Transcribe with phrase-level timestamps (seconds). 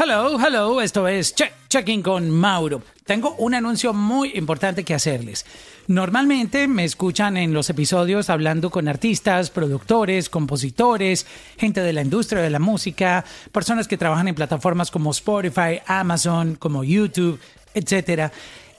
[0.00, 2.82] Hello, hello, esto es Check, Checking con Mauro.
[3.04, 5.44] Tengo un anuncio muy importante que hacerles.
[5.88, 11.26] Normalmente me escuchan en los episodios hablando con artistas, productores, compositores,
[11.56, 16.54] gente de la industria de la música, personas que trabajan en plataformas como Spotify, Amazon,
[16.54, 17.40] como YouTube,
[17.74, 18.30] etcétera.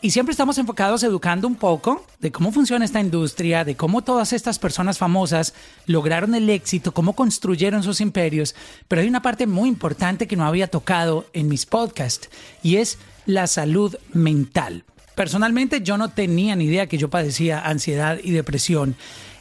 [0.01, 4.31] Y siempre estamos enfocados educando un poco de cómo funciona esta industria, de cómo todas
[4.31, 5.53] estas personas famosas
[5.87, 8.55] lograron el éxito, cómo construyeron sus imperios.
[8.87, 12.29] Pero hay una parte muy importante que no había tocado en mis podcasts
[12.63, 14.85] y es la salud mental.
[15.15, 18.95] Personalmente yo no tenía ni idea que yo padecía ansiedad y depresión.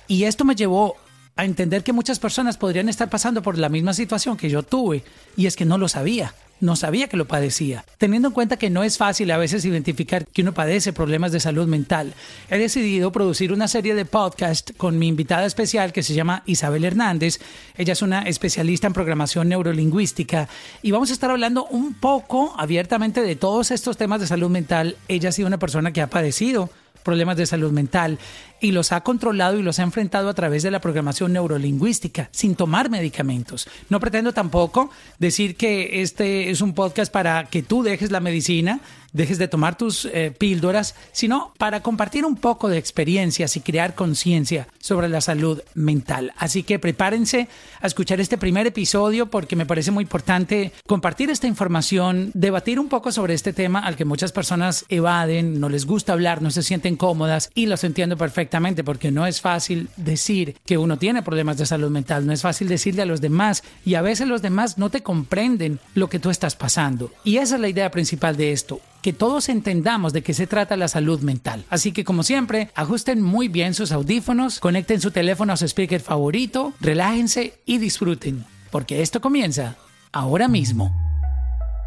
[0.08, 0.96] Y esto me llevó
[1.38, 5.04] a entender que muchas personas podrían estar pasando por la misma situación que yo tuve.
[5.36, 7.84] Y es que no lo sabía no sabía que lo padecía.
[7.98, 11.40] Teniendo en cuenta que no es fácil a veces identificar que uno padece problemas de
[11.40, 12.14] salud mental,
[12.50, 16.84] he decidido producir una serie de podcast con mi invitada especial que se llama Isabel
[16.84, 17.38] Hernández.
[17.76, 20.48] Ella es una especialista en programación neurolingüística
[20.82, 24.96] y vamos a estar hablando un poco abiertamente de todos estos temas de salud mental.
[25.08, 26.70] Ella ha sido una persona que ha padecido
[27.04, 28.18] problemas de salud mental
[28.60, 32.54] y los ha controlado y los ha enfrentado a través de la programación neurolingüística, sin
[32.54, 33.68] tomar medicamentos.
[33.88, 38.80] No pretendo tampoco decir que este es un podcast para que tú dejes la medicina,
[39.12, 43.94] dejes de tomar tus eh, píldoras, sino para compartir un poco de experiencias y crear
[43.94, 46.32] conciencia sobre la salud mental.
[46.36, 47.48] Así que prepárense
[47.80, 52.88] a escuchar este primer episodio porque me parece muy importante compartir esta información, debatir un
[52.88, 56.62] poco sobre este tema al que muchas personas evaden, no les gusta hablar, no se
[56.62, 58.47] sienten cómodas y los entiendo perfectamente
[58.84, 62.68] porque no es fácil decir que uno tiene problemas de salud mental, no es fácil
[62.68, 66.30] decirle a los demás y a veces los demás no te comprenden lo que tú
[66.30, 67.12] estás pasando.
[67.24, 70.76] Y esa es la idea principal de esto que todos entendamos de qué se trata
[70.76, 71.64] la salud mental.
[71.70, 76.00] Así que como siempre, ajusten muy bien sus audífonos, conecten su teléfono a su speaker
[76.00, 79.76] favorito, relájense y disfruten, porque esto comienza
[80.12, 80.92] ahora mismo.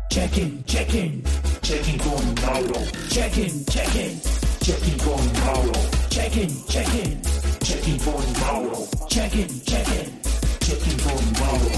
[0.10, 1.24] Check-in, check-in,
[1.62, 2.82] check-in con Mauro.
[3.10, 4.22] Check-in, check-in,
[4.62, 5.91] check-in con Mauro.
[6.22, 7.22] Check-in, check-in,
[7.64, 8.88] check-in con Mauro.
[9.08, 10.22] Check-in, check-in,
[10.60, 11.72] check-in con Mauro.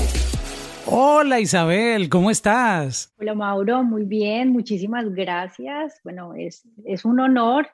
[0.85, 3.13] Hola Isabel, ¿cómo estás?
[3.17, 6.01] Hola Mauro, muy bien, muchísimas gracias.
[6.03, 7.69] Bueno, es, es un honor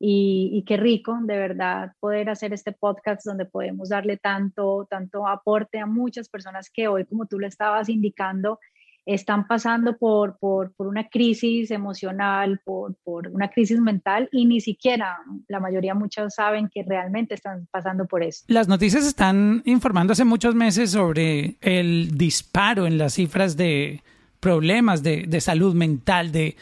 [0.00, 5.28] y, y, qué rico, de verdad, poder hacer este podcast donde podemos darle tanto, tanto
[5.28, 8.58] aporte a muchas personas que hoy, como tú lo estabas indicando,
[9.06, 14.60] están pasando por, por, por una crisis emocional, por, por, una crisis mental y ni
[14.60, 18.44] siquiera la mayoría, muchos saben que realmente están pasando por eso.
[18.48, 24.02] Las noticias están informando hace muchos meses sobre el disparo en las cifras de
[24.40, 26.56] problemas de, de salud mental, de,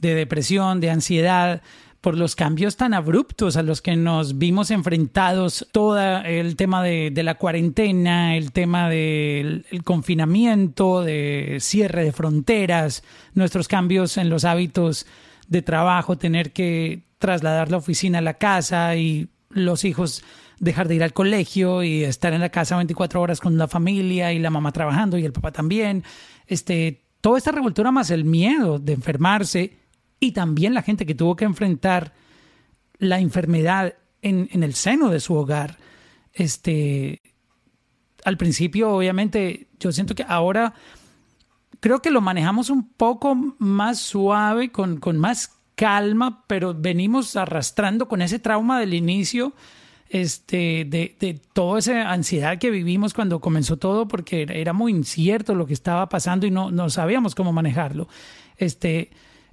[0.00, 1.62] de depresión, de ansiedad
[2.02, 7.12] por los cambios tan abruptos a los que nos vimos enfrentados, todo el tema de,
[7.22, 13.04] la cuarentena, el tema del confinamiento, de cierre de fronteras,
[13.34, 15.06] nuestros cambios en los hábitos
[15.46, 20.24] de trabajo, tener que trasladar la oficina a la casa y los hijos
[20.58, 24.32] dejar de ir al colegio y estar en la casa 24 horas con la familia
[24.32, 26.02] y la mamá trabajando y el papá también.
[26.48, 29.81] Este, toda esta revoltura más el miedo de enfermarse
[30.22, 32.12] y también la gente que tuvo que enfrentar
[32.98, 35.78] la enfermedad en, el seno de su hogar.
[36.32, 37.20] Este,
[38.24, 40.74] al principio, obviamente, yo siento que ahora
[41.80, 48.06] creo que lo manejamos un poco más suave, con, con más calma, pero venimos arrastrando
[48.06, 49.52] con ese trauma del inicio
[50.08, 55.56] este, de, de, toda esa ansiedad que vivimos cuando comenzó todo, porque era, muy incierto
[55.56, 58.06] lo que estaba pasando y no, no sabíamos cómo manejarlo.
[58.56, 59.10] Este,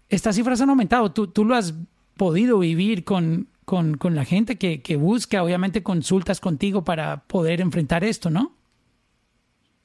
[0.09, 1.12] estas cifras han aumentado.
[1.12, 1.74] Tú, tú lo has
[2.18, 7.62] podido vivir con, con, con la gente que, que, busca, obviamente, consultas contigo para poder
[7.62, 8.53] enfrentar esto, ¿no?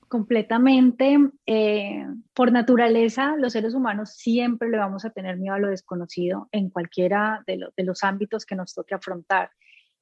[0.09, 1.19] Completamente.
[1.47, 6.49] Eh, por naturaleza, los seres humanos siempre le vamos a tener miedo a lo desconocido
[6.53, 9.51] en cualquiera de, de los ámbitos que nos toque afrontar.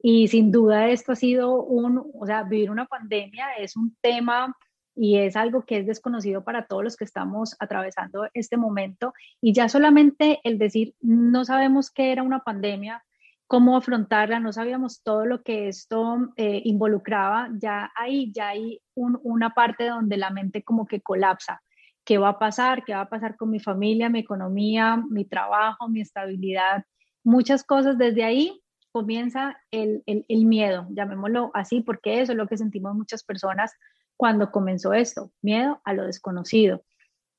[0.03, 4.57] Y sin duda esto ha sido un, o sea, vivir una pandemia es un tema
[4.95, 9.15] y es algo que es desconocido para todos los que estamos atravesando este momento.
[9.41, 13.03] Y ya solamente el decir, no sabemos qué era una pandemia,
[13.47, 19.51] cómo afrontarla, no sabíamos todo lo que esto eh, involucraba, ya ahí, ya hay una
[19.51, 21.63] parte donde la mente como que colapsa.
[22.05, 22.83] ¿Qué va a pasar?
[22.85, 26.85] ¿Qué va a pasar con mi familia, mi economía, mi trabajo, mi estabilidad?
[27.23, 32.47] Muchas cosas desde ahí comienza el, el, el miedo, llamémoslo así, porque eso es lo
[32.47, 33.73] que sentimos muchas personas
[34.17, 36.85] cuando comenzó esto, miedo a lo desconocido.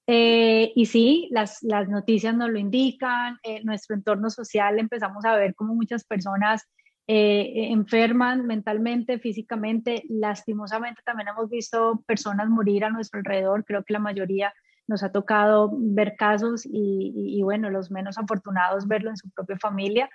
[0.05, 5.35] Eh, y sí, las, las, noticias nos lo indican, en nuestro entorno social empezamos a
[5.35, 6.67] ver cómo muchas personas
[7.05, 13.93] eh, enferman mentalmente, físicamente, lastimosamente también hemos visto personas morir a nuestro alrededor, creo que
[13.93, 14.53] la mayoría
[14.87, 20.09] nos ha tocado ver casos y, bueno, los menos afortunados verlo en su propia familia.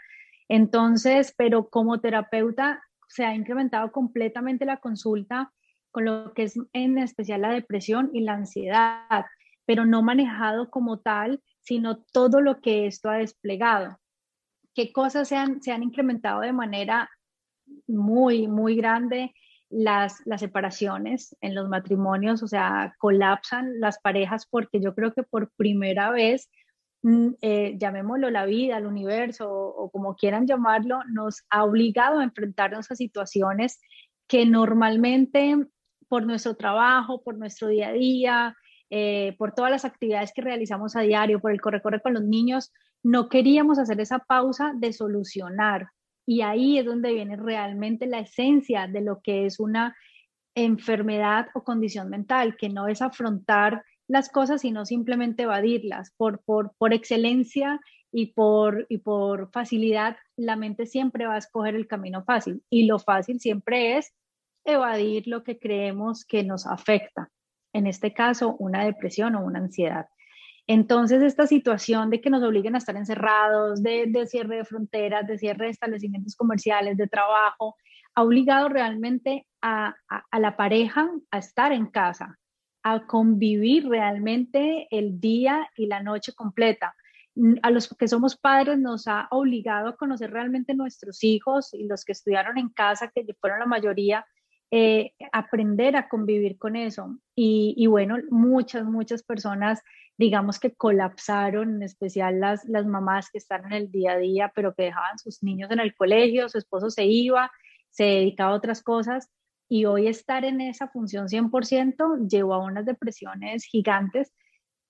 [0.48, 5.52] Entonces, pero como terapeuta se ha incrementado completamente la consulta
[5.90, 9.24] con lo que es en especial la depresión y la ansiedad,
[9.66, 13.98] pero no manejado como tal, sino todo lo que esto ha desplegado.
[14.74, 17.10] ¿Qué cosas se han, se han incrementado de manera
[17.86, 19.32] muy, muy grande?
[19.70, 25.22] las, las separaciones en los matrimonios, o sea, colapsan las parejas porque yo creo que
[25.22, 26.50] por primera vez,
[27.02, 32.24] mm, eh, llamémoslo la vida, el universo o, como quieran llamarlo, nos ha obligado a
[32.24, 33.80] enfrentarnos a situaciones
[34.26, 35.56] que normalmente
[36.08, 38.56] por nuestro trabajo, por nuestro día a día,
[38.90, 42.72] eh, por todas las actividades que realizamos a diario, por el corre-corre con los niños,
[43.02, 45.88] no queríamos hacer esa pausa de solucionar,
[46.28, 49.96] y ahí es donde viene realmente la esencia de lo que es una
[50.54, 56.12] enfermedad o condición mental, que no es afrontar las cosas, sino simplemente evadirlas.
[56.18, 57.80] Por, por, por excelencia
[58.12, 62.62] y por, y por facilidad, la mente siempre va a escoger el camino fácil.
[62.68, 64.12] Y lo fácil siempre es
[64.72, 67.30] evadir lo que creemos que nos afecta.
[67.72, 70.06] En este caso, una depresión o una ansiedad.
[70.68, 75.38] Entonces, esta situación de que nos obliguen a estar encerrados, de, cierre de fronteras, de
[75.38, 77.74] cierre de establecimientos comerciales, de trabajo,
[78.14, 79.94] ha obligado realmente a,
[80.38, 82.38] la pareja a estar en casa,
[82.82, 86.94] a convivir realmente el día y la noche completa.
[87.62, 92.04] A los que somos padres nos ha obligado a conocer realmente nuestros hijos y los
[92.04, 94.26] que estudiaron en casa, que fueron la mayoría,
[94.70, 97.18] eh, aprender a convivir con eso.
[97.34, 99.82] Y, y, bueno, muchas, muchas personas
[100.18, 104.52] digamos que colapsaron, en especial las, las mamás que están en el día a día,
[104.54, 107.50] pero que dejaban sus niños en el colegio, su esposo se iba,
[107.90, 109.30] se dedicaba a otras cosas,
[109.68, 114.32] y hoy estar en esa función 100% llevó a unas depresiones gigantes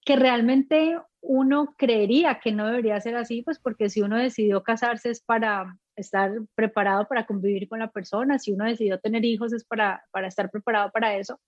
[0.05, 5.11] que realmente uno creería que no debería ser así, pues porque si uno decidió casarse
[5.11, 9.65] es para estar preparado para convivir con la persona, si uno decidió tener hijos es
[9.65, 11.41] para, para estar preparado para eso,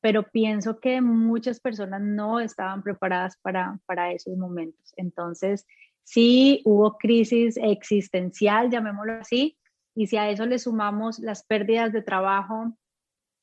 [0.00, 4.92] pero pienso que muchas personas no estaban preparadas para, para esos momentos.
[4.96, 5.66] Entonces,
[6.04, 9.58] sí hubo crisis existencial, llamémoslo así,
[9.94, 12.76] y si a eso le sumamos las pérdidas de trabajo,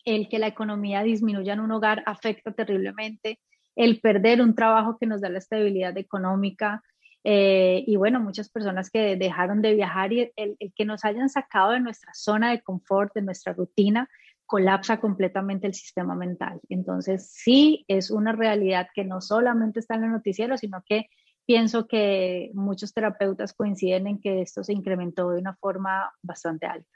[0.06, 3.40] el que la economía disminuya en un hogar afecta terriblemente,
[3.76, 6.82] el perder un trabajo que nos da la estabilidad económica,
[7.24, 11.30] eh, y bueno, muchas personas que dejaron de viajar y el, el, que nos hayan
[11.30, 14.10] sacado de nuestra zona de confort, de nuestra rutina,
[14.46, 16.60] colapsa completamente el sistema mental.
[16.70, 21.10] Entonces, sí es una realidad que no solamente está en el noticiero, sino que
[21.46, 26.90] pienso que muchos terapeutas coinciden en que esto se incrementó de una forma bastante alta.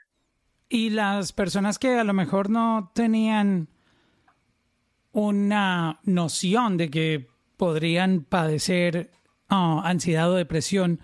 [0.68, 3.68] Y las personas que a lo mejor no tenían
[5.12, 7.28] una noción de que
[7.58, 9.10] podrían padecer
[9.52, 11.00] ah, ansiedad o depresión,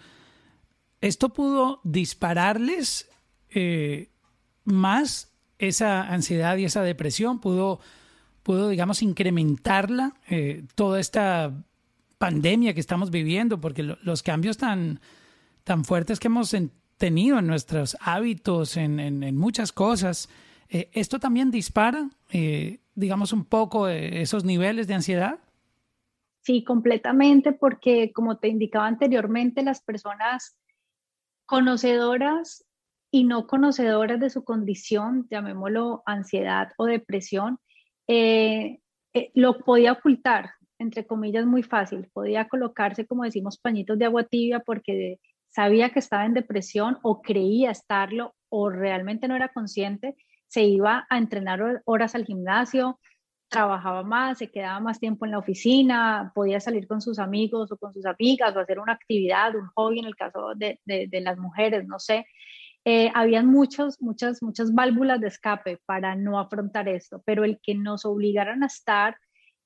[1.01, 3.09] ¿esto pudo dispararles
[3.51, 4.11] eh,
[4.65, 7.81] más esa ansiedad y esa depresión pudo,
[8.43, 11.65] pudo digamos, incrementarla eh, toda esta
[12.19, 15.01] pandemia que estamos viviendo, porque los cambios tan,
[15.65, 16.55] tan fuertes que hemos
[16.97, 20.29] tenido en nuestros hábitos, en, en, muchas cosas,
[20.69, 22.09] eh, ¿esto también dispara,
[22.95, 25.39] digamos, un poco esos niveles de ansiedad?
[26.49, 30.59] Sí, completamente, porque como te indicaba anteriormente, las personas
[31.45, 32.65] conocedoras
[33.11, 37.59] y no conocedoras de su condición, llamémoslo ansiedad o depresión,
[38.07, 38.79] eh,
[39.13, 42.09] eh, lo podía ocultar, entre comillas, muy fácil.
[42.15, 47.21] Podía colocarse, como decimos, pañitos de agua tibia porque sabía que estaba en depresión o
[47.21, 50.17] creía estarlo o realmente no era consciente.
[50.47, 52.99] Se iba a entrenar horas al gimnasio,
[53.49, 57.77] trabajaba más, se quedaba más tiempo en la oficina, podía salir con sus amigos o
[57.77, 61.39] con sus amigas o hacer una actividad, un hobby en el caso de, de las
[61.39, 62.27] mujeres, no sé.
[62.85, 67.75] Eh, habían muchos, muchas, muchas válvulas de escape para no afrontar esto, pero el que
[67.75, 69.17] nos obligaran a estar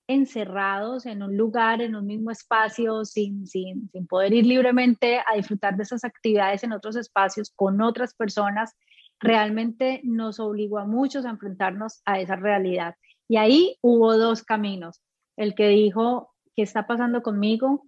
[0.08, 5.36] encerrados en un lugar, en un mismo espacio, sin, sin, sin poder ir libremente a
[5.36, 8.74] disfrutar de esas actividades en otros espacios con otras personas,
[9.20, 12.96] realmente nos obligó a muchos a enfrentarnos a esa realidad.
[13.28, 15.00] Y ahí hubo dos caminos.
[15.36, 17.84] El que dijo, ¿qué está pasando conmigo?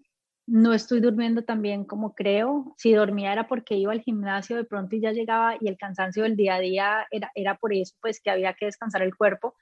[0.46, 2.74] no estoy durmiendo tan bien como creo.
[2.76, 6.22] Si dormía era porque iba al gimnasio de pronto y ya llegaba y el cansancio
[6.24, 9.54] del día a día era, era por eso, pues que había que descansar el cuerpo.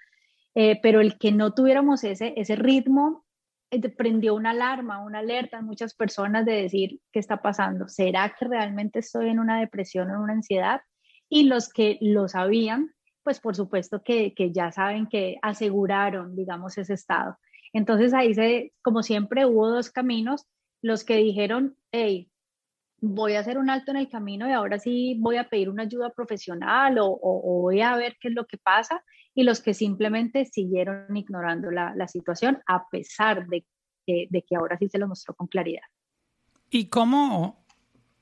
[0.55, 3.25] Eh, pero el que no tuviéramos ese, ese ritmo
[3.71, 7.89] eh, prendió una alarma, una alerta en muchas personas de decir qué está pasando.
[7.89, 10.83] ¿Será que realmente estoy en una depresión o en una ansiedad?
[11.29, 16.79] Y los que lo sabían, pues por supuesto que, que ya saben que aseguraron, digamos,
[16.79, 17.39] ese estado.
[17.73, 20.47] Entonces ahí se, como siempre, hubo dos caminos,
[20.83, 22.31] los que dijeron, hey,
[23.01, 25.83] voy a hacer un alto en el camino y ahora sí voy a pedir una
[25.83, 27.19] ayuda profesional o,
[27.63, 29.03] voy a ver qué es lo que pasa,
[29.35, 33.65] y los que simplemente siguieron ignorando la, situación a pesar de
[34.07, 35.83] que, de que ahora sí se lo mostró con claridad.
[36.71, 37.65] ¿Y cómo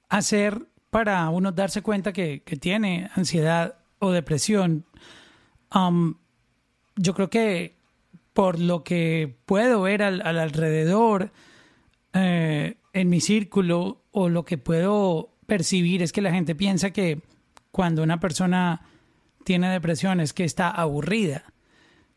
[0.09, 4.85] hacer para uno darse cuenta que, tiene ansiedad o depresión?
[5.73, 6.15] Um,
[6.97, 7.77] yo creo que
[8.33, 11.31] por lo que puedo ver al, alrededor,
[12.13, 17.21] eh, en mi círculo, o lo que puedo percibir es que la gente piensa que
[17.71, 18.83] cuando una persona
[19.45, 21.45] tiene depresión es que está aburrida.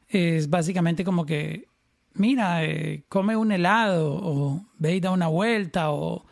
[0.07, 1.67] Es básicamente como que,
[2.13, 6.25] mira, eh, come un helado o ve y da una vuelta o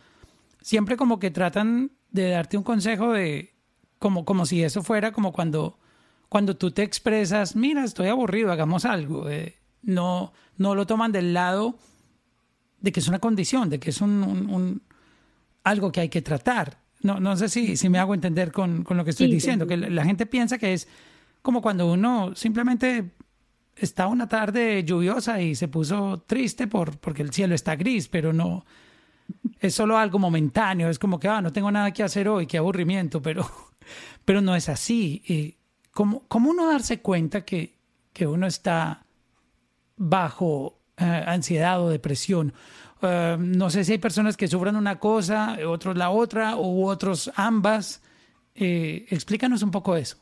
[0.61, 3.53] siempre como que tratan de darte un consejo de
[4.01, 5.77] como, como si eso fuera como cuando,
[6.27, 9.29] cuando tú te expresas, mira, estoy aburrido, hagamos algo.
[9.29, 11.77] Eh, no, no lo toman del lado
[12.79, 14.81] de que es una condición, de que es un,
[15.63, 16.79] algo que hay que tratar.
[17.03, 20.03] No, no sé si, si me hago entender con, lo que estoy diciendo, que la,
[20.03, 20.87] gente piensa que es
[21.43, 23.11] como cuando uno simplemente
[23.75, 28.33] está una tarde lluviosa y se puso triste por, porque el cielo está gris, pero
[28.33, 28.65] no,
[29.59, 32.57] es solo algo momentáneo, es como que, ah, no tengo nada que hacer hoy, qué
[32.57, 33.47] aburrimiento, pero,
[34.25, 35.57] pero no es así.
[35.91, 37.75] ¿cómo, ¿Cómo uno darse cuenta que,
[38.13, 39.05] que uno está
[39.97, 42.53] bajo eh, ansiedad o depresión?
[43.01, 47.31] Eh, no sé si hay personas que sufran una cosa, otros la otra, u otros
[47.35, 48.03] ambas.
[48.55, 50.17] Eh, explícanos un poco eso.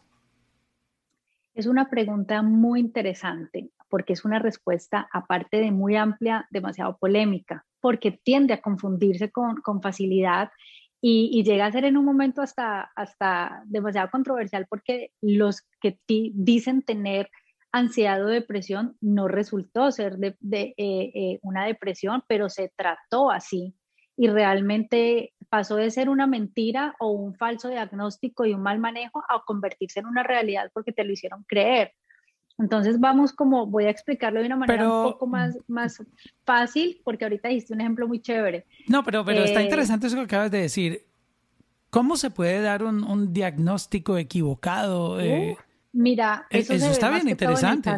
[1.54, 7.66] Es una pregunta muy interesante porque es una respuesta, aparte de muy amplia, demasiado polémica,
[7.82, 10.52] porque tiende a confundirse con, con facilidad
[11.02, 16.82] y, llega a ser en un momento hasta, hasta demasiado controversial porque los que dicen
[16.82, 17.30] tener
[17.72, 23.76] ansiedad o depresión no resultó ser eh, eh, una depresión, pero se trató así
[24.18, 29.24] y realmente pasó de ser una mentira o un falso diagnóstico y un mal manejo
[29.30, 31.94] a convertirse en una realidad porque te lo hicieron creer.
[32.60, 36.04] Entonces vamos como, voy a explicarlo de una manera un poco más, más
[36.44, 38.66] fácil, porque ahorita diste un ejemplo muy chévere.
[38.88, 41.06] No, pero, pero está eh, interesante eso que acabas de decir.
[41.90, 45.18] ¿Cómo se puede dar un, diagnóstico equivocado?
[45.18, 45.56] Uh,
[45.94, 47.90] Mira, e-, eso, está bien interesante.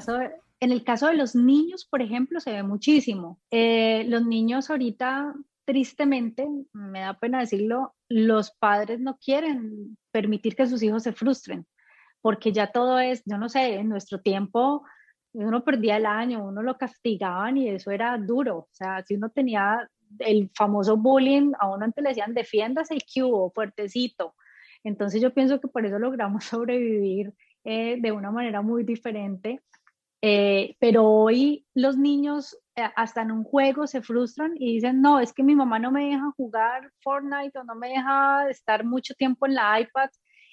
[0.60, 3.40] En el, caso, de los niños, por ejemplo, se ve muchísimo.
[3.50, 5.34] Eh, los niños ahorita,
[5.66, 11.66] tristemente, me da pena decirlo, los padres no quieren permitir que sus hijos se frustren,
[12.22, 14.84] porque ya todo es, yo no sé, en nuestro tiempo
[15.34, 18.58] uno perdía el año, uno lo castigaban y eso era duro.
[18.58, 23.24] O sea, si uno tenía el famoso bullying, a uno antes le decían defiéndase que
[23.24, 24.36] hubo, fuertecito.
[24.84, 29.62] Entonces yo pienso que por eso logramos sobrevivir eh, de una manera muy diferente.
[30.24, 35.20] Eh, pero hoy los niños eh, hasta en un juego se frustran y dicen, no,
[35.20, 39.16] es que mi mamá no me deja jugar Fortnite o no me deja estar mucho
[39.16, 40.10] tiempo en la iPad,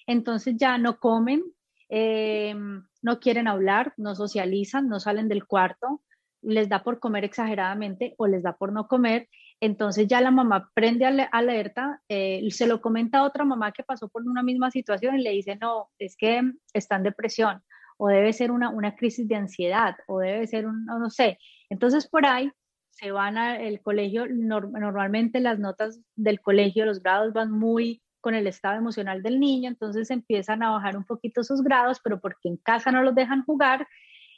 [0.07, 1.45] entonces ya no comen,
[1.91, 6.03] no quieren hablar, no socializan, no salen del cuarto,
[6.43, 9.29] les da por comer exageradamente o les da por no comer.
[9.61, 14.09] Entonces ya la mamá prende alerta, eh, se lo comenta a otra mamá que pasó
[14.09, 16.43] por una misma situación y le dice, no, es que
[16.73, 17.63] está en depresión
[17.99, 21.39] o debe ser una, una crisis de ansiedad o debe ser un, no, sé.
[21.69, 22.51] Entonces por ahí
[22.91, 28.47] se van al colegio, normalmente las notas del colegio, los grados van muy con el
[28.47, 32.57] estado emocional del niño, entonces empiezan a bajar un poquito sus grados, pero porque en
[32.57, 33.87] casa no los dejan jugar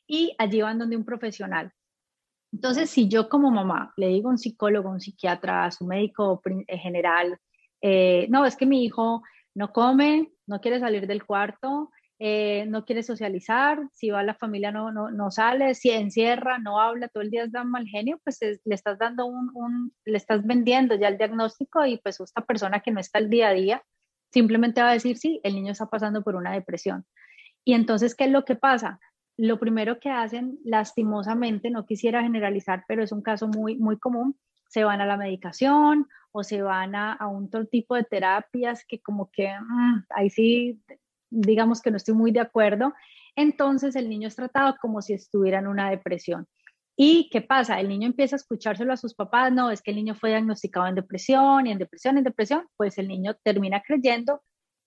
[0.06, 1.72] y allí van donde un profesional.
[2.52, 5.87] Entonces, si yo como mamá le digo a un psicólogo, a un psiquiatra, a su
[5.87, 7.38] médico eh, general,
[7.80, 9.22] eh, no, es que mi hijo
[9.54, 11.90] no come, no quiere salir del cuarto,
[12.21, 16.59] eh, no quiere socializar, si va a la familia no, no, no, sale, si encierra,
[16.59, 20.47] no habla, todo el día es mal genio, pues le estás dando un, le estás
[20.47, 23.83] vendiendo ya el diagnóstico y pues esta persona que no está el día a día
[24.33, 27.05] simplemente va a decir, sí, el niño está pasando por una depresión.
[27.65, 29.00] Y entonces, ¿qué es lo que pasa?
[29.41, 34.39] lo primero que hacen, lastimosamente, no quisiera generalizar, pero es un caso muy, muy común,
[34.69, 39.00] se van a la medicación o se van a, un todo tipo de terapias que
[39.00, 40.83] como que mm, ahí sí,
[41.30, 42.92] digamos que no estoy muy de acuerdo.
[43.37, 46.46] Entonces el niño es tratado como si estuviera en una depresión.
[46.96, 47.80] ¿Y qué pasa?
[47.80, 50.87] El niño empieza a escuchárselo a sus papás, no, es que el niño fue diagnosticado
[50.87, 54.42] en depresión y en depresión, en depresión, pues el niño termina creyendo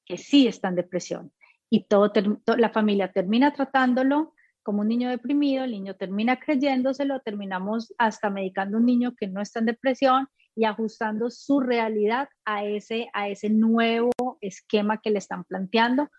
[0.06, 1.32] que sí está en depresión
[1.74, 2.14] y todo,
[2.56, 8.78] la familia termina tratándolo como un niño deprimido, el niño termina creyéndoselo, terminamos hasta medicando
[8.78, 13.28] a un niño que no está en depresión y ajustando su realidad a ese, a
[13.28, 16.12] ese nuevo esquema que le están planteando,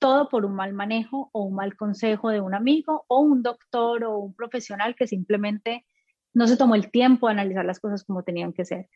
[0.00, 4.02] todo por un mal manejo o un mal consejo de un amigo o un doctor
[4.02, 5.86] o un profesional que simplemente
[6.34, 8.88] no se tomó el tiempo de analizar las cosas como tenían que ser.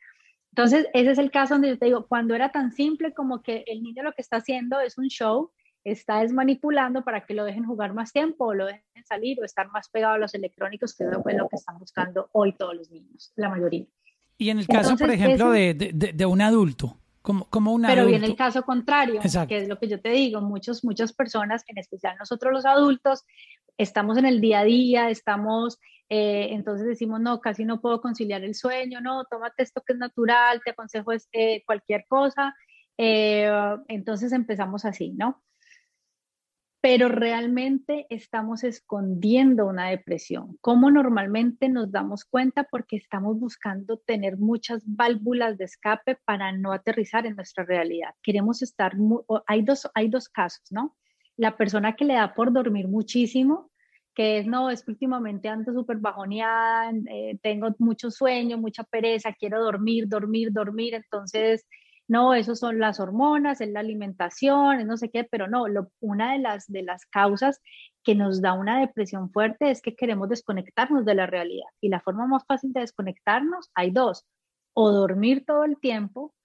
[0.51, 3.63] Entonces, ese es el caso donde yo te digo, cuando era tan simple como que
[3.67, 5.51] el niño lo que está haciendo es un show,
[5.83, 9.45] está es manipulando para que lo dejen jugar más tiempo o lo dejen salir o
[9.45, 12.89] estar más pegado a los electrónicos, que es lo, que están buscando hoy todos los
[12.89, 13.85] niños, la mayoría.
[14.37, 18.05] Y en el caso, por ejemplo, de, de, de, un adulto, como, como un Pero
[18.05, 21.79] viene el caso contrario, que es lo que yo te digo, muchos, muchas personas, en
[21.79, 23.25] especial nosotros los adultos,
[23.77, 28.43] estamos en el día a día, estamos eh, entonces decimos, no, casi no puedo conciliar
[28.43, 32.55] el sueño, no, tómate esto que es natural, te aconsejo eh, cualquier cosa.
[32.97, 33.51] Eh,
[33.87, 35.41] entonces empezamos así, ¿no?
[36.87, 40.55] Pero realmente estamos escondiendo una depresión.
[40.61, 42.67] ¿Cómo normalmente nos damos cuenta?
[42.69, 48.13] Porque estamos buscando tener muchas válvulas de escape para no aterrizar en nuestra realidad.
[48.21, 48.93] Queremos estar,
[49.47, 50.95] hay, dos, hay dos casos, ¿no?
[51.37, 53.71] La persona que le da por dormir muchísimo,
[54.13, 59.33] que es, no, es que últimamente ando súper bajoneada, eh, tengo mucho sueño, mucha pereza,
[59.33, 61.65] quiero dormir, dormir, dormir, entonces,
[62.07, 65.91] no, eso son las hormonas, es la alimentación, es no sé qué, pero no, lo,
[65.99, 67.61] una de las, de las causas
[68.03, 71.67] que nos da una depresión fuerte es que queremos desconectarnos de la realidad.
[71.81, 74.25] Y la forma más fácil de desconectarnos, hay dos,
[74.73, 76.35] o dormir todo el tiempo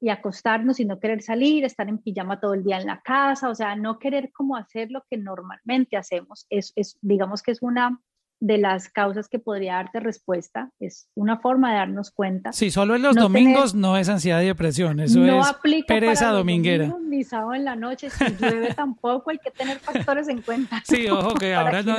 [0.00, 3.48] y acostarnos y no querer salir, estar en pijama todo el día en la casa,
[3.48, 7.62] o sea, no querer como hacer lo que normalmente hacemos, es, es digamos que es
[7.62, 7.98] una
[8.40, 12.52] de las causas que podría darte respuesta, es una forma de darnos cuenta.
[12.52, 16.26] Sí, solo en los domingos no es ansiedad y depresión, eso no es aplica pereza
[16.26, 16.94] para dominguera.
[17.02, 20.82] ni sábado en la noche, si llueve tampoco hay que tener factores en cuenta.
[20.86, 21.96] Sí, ojo que ahora no,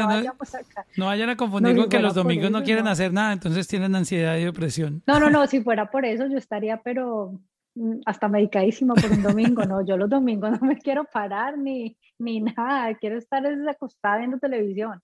[0.96, 4.38] no, vayan a confundir con que los domingos no quieren hacer nada, entonces tienen ansiedad
[4.38, 5.04] y depresión.
[5.08, 7.40] No, no, no, si fuera por eso yo estaría pero
[7.78, 11.96] Mm, hasta medicadísimo por un domingo, no, yo los domingos no me quiero parar ni,
[12.18, 15.00] ni nada, quiero estar acostada viendo televisión.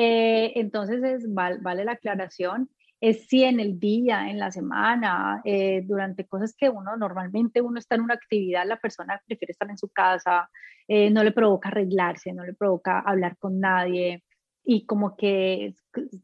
[0.00, 5.82] Eh, entonces es, vale, la aclaración, es si en el día, en la semana, eh,
[5.84, 9.76] durante cosas que uno normalmente uno está en una actividad, la persona prefiere estar en
[9.76, 10.48] su casa,
[10.86, 14.22] eh, no le provoca arreglarse, no le provoca hablar con nadie
[14.62, 15.74] y como que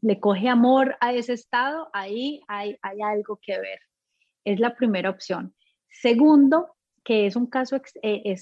[0.01, 3.79] le coge amor a ese estado, ahí hay, hay algo que ver.
[4.45, 5.53] Es la primera opción.
[5.89, 8.35] Segundo, que es un caso eh,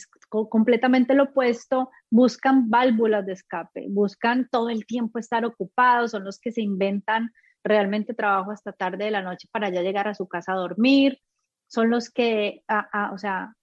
[0.49, 6.39] completamente lo opuesto, buscan válvulas de escape, buscan todo el tiempo estar ocupados, son los
[6.39, 10.29] que se inventan realmente trabajo hasta tarde de la noche para ya llegar a su
[10.29, 11.19] casa a dormir,
[11.67, 12.63] son los que,
[13.11, 13.53] o sea,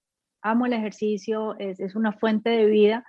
[0.42, 3.04] amo el ejercicio, es, una fuente de vida,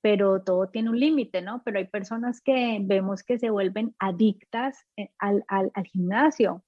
[0.00, 1.62] pero todo tiene un límite, ¿no?
[1.62, 6.64] Pero hay personas que vemos que se vuelven adictas eh, al, al gimnasio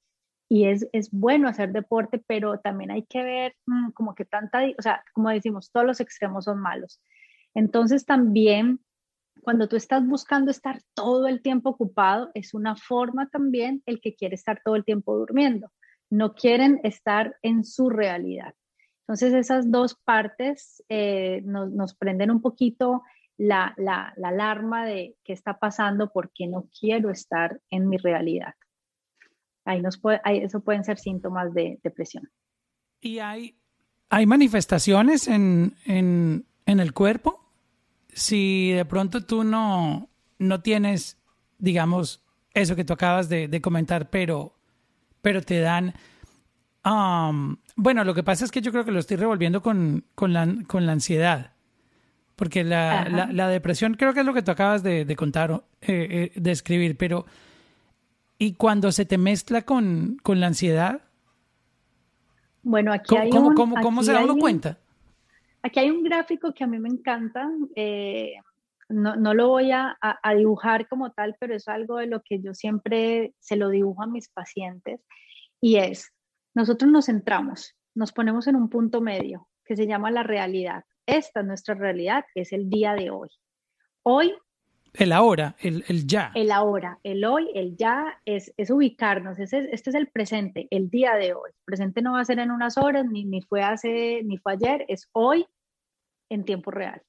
[0.49, 4.61] y es, es, bueno hacer deporte, pero también hay que ver mm, como que tanta,
[4.79, 7.01] o sea, como decimos, todos los extremos son malos.
[7.55, 8.81] Entonces también
[9.43, 14.15] cuando tú estás buscando estar todo el tiempo ocupado, es una forma también el que
[14.15, 15.71] quiere estar todo el tiempo durmiendo.
[16.11, 18.55] No quieren estar en su realidad.
[19.03, 23.03] Entonces esas dos partes eh, nos, nos, prenden un poquito
[23.37, 28.55] la, la, la alarma de qué está pasando porque no quiero estar en mi realidad.
[29.67, 32.31] Ahí nos puede, eso pueden ser síntomas de depresión.
[33.01, 33.59] ¿Y hay,
[34.09, 37.53] hay manifestaciones en, en, en el cuerpo?
[38.09, 41.19] Si de pronto tú no, no tienes,
[41.59, 42.25] digamos,
[42.55, 44.55] eso que tú acabas de, de comentar, pero,
[45.21, 45.93] pero te dan...
[46.85, 50.33] Um, bueno, lo que pasa es que yo creo que lo estoy revolviendo con, con,
[50.33, 51.53] la, con la ansiedad.
[52.37, 55.65] Porque la, la, la, depresión creo que es lo que tú acabas de, de contar,
[55.81, 57.27] eh, eh, de escribir, pero
[58.39, 61.03] y cuando se te mezcla con, con la ansiedad.
[62.63, 64.79] Bueno, aquí hay un, ¿cómo, se da uno cuenta?
[65.63, 67.51] Aquí hay un gráfico que a mí me encanta.
[67.75, 68.35] Eh,
[68.89, 72.41] no, no, lo voy a, a, dibujar como tal, pero es algo de lo que
[72.41, 75.01] yo siempre se lo dibujo a mis pacientes.
[75.61, 76.13] Y es,
[76.55, 80.85] nosotros nos centramos, nos ponemos en un punto medio que se llama la realidad.
[81.07, 83.29] Esta es nuestra realidad, es el día de hoy.
[84.03, 84.35] Hoy
[84.99, 86.33] el ahora, el, el, ya.
[86.35, 89.39] El ahora, el hoy, el ya es, es ubicarnos.
[89.39, 91.51] este es el presente, el día de hoy.
[91.51, 94.55] El presente no va a ser en unas horas, ni, ni fue hace, ni fue
[94.55, 95.47] ayer, es hoy
[96.31, 97.03] en tiempo real.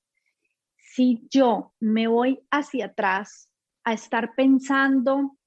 [0.77, 3.49] Si yo me voy hacia atrás
[3.83, 5.37] a estar pensando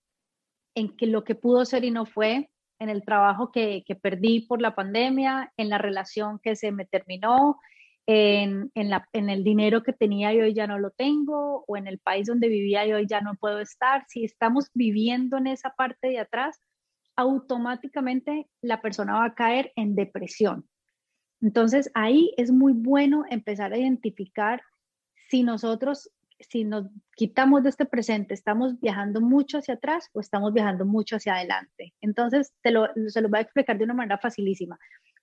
[0.74, 4.40] en que lo que pudo ser y no fue, en el trabajo que, que perdí
[4.40, 7.58] por la pandemia, en la relación que se me terminó,
[8.10, 12.26] en, el dinero que tenía y hoy ya no lo tengo, o en el país
[12.26, 14.04] donde vivía y hoy ya no puedo estar.
[14.08, 16.60] Si estamos viviendo en esa parte de atrás,
[17.16, 20.68] automáticamente la persona va a caer en depresión.
[21.40, 24.60] Entonces ahí es muy bueno empezar a identificar
[25.28, 26.10] si nosotros
[26.48, 31.16] si nos quitamos de este presente, ¿estamos viajando mucho hacia atrás o estamos viajando mucho
[31.16, 31.92] hacia adelante?
[32.00, 34.78] Entonces, te lo, se lo voy a explicar de una manera facilísima.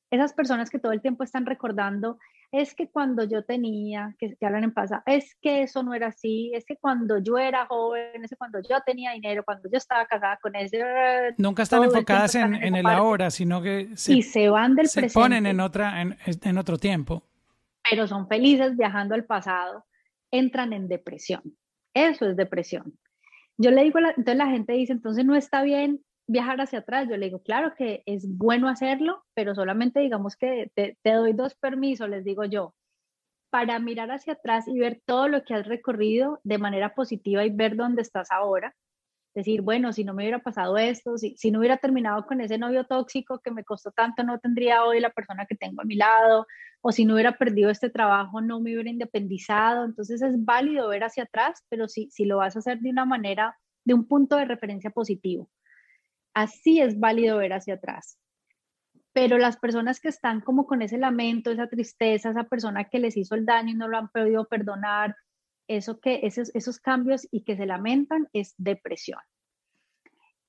[0.10, 2.18] Esas personas que todo el tiempo están recordando,
[2.52, 6.08] es que cuando yo tenía, que, que hablan en pasa, es que eso no era
[6.08, 9.78] así, es que cuando yo era joven, es que cuando yo tenía dinero, cuando yo
[9.78, 10.82] estaba casada con ese...
[11.38, 15.02] Nunca están enfocadas en, en, el ahora, sino que se, y se van del se
[15.02, 15.20] presente.
[15.20, 17.24] ponen en, otra, en, en otro tiempo.
[17.90, 19.84] Pero son felices viajando al pasado
[20.32, 21.42] entran en depresión.
[21.94, 22.98] Eso es depresión.
[23.58, 27.08] Yo le digo, entonces la gente dice, entonces no está bien viajar hacia atrás.
[27.10, 31.56] Yo le digo, claro que es bueno hacerlo, pero solamente digamos que te, doy dos
[31.56, 32.74] permisos, les digo yo,
[33.50, 37.50] para mirar hacia atrás y ver todo lo que has recorrido de manera positiva y
[37.50, 38.76] ver dónde estás ahora
[39.38, 42.58] decir, bueno, si no me hubiera pasado esto, si, si no hubiera terminado con ese
[42.58, 45.96] novio tóxico que me costó tanto, no tendría hoy la persona que tengo a mi
[45.96, 46.48] lado,
[46.82, 49.86] o si no hubiera perdido este trabajo, no me hubiera independizado.
[49.86, 53.06] Entonces es válido ver hacia atrás, pero si, si lo vas a hacer de una
[53.06, 55.50] manera, de un punto de referencia positivo.
[56.38, 58.20] Así es válido ver hacia atrás.
[59.12, 63.18] Pero las personas que están como con ese lamento, esa tristeza, esa persona que les
[63.18, 65.16] hizo el daño y no lo han podido perdonar,
[65.68, 69.20] eso que esos, esos cambios y que se lamentan es depresión.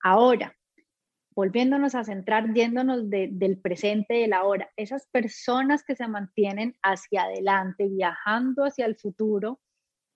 [0.02, 0.54] Ahora,
[1.34, 7.88] volviéndonos a centrar, yéndonos del presente, del ahora, esas personas que se mantienen hacia adelante,
[7.88, 9.58] viajando hacia el futuro,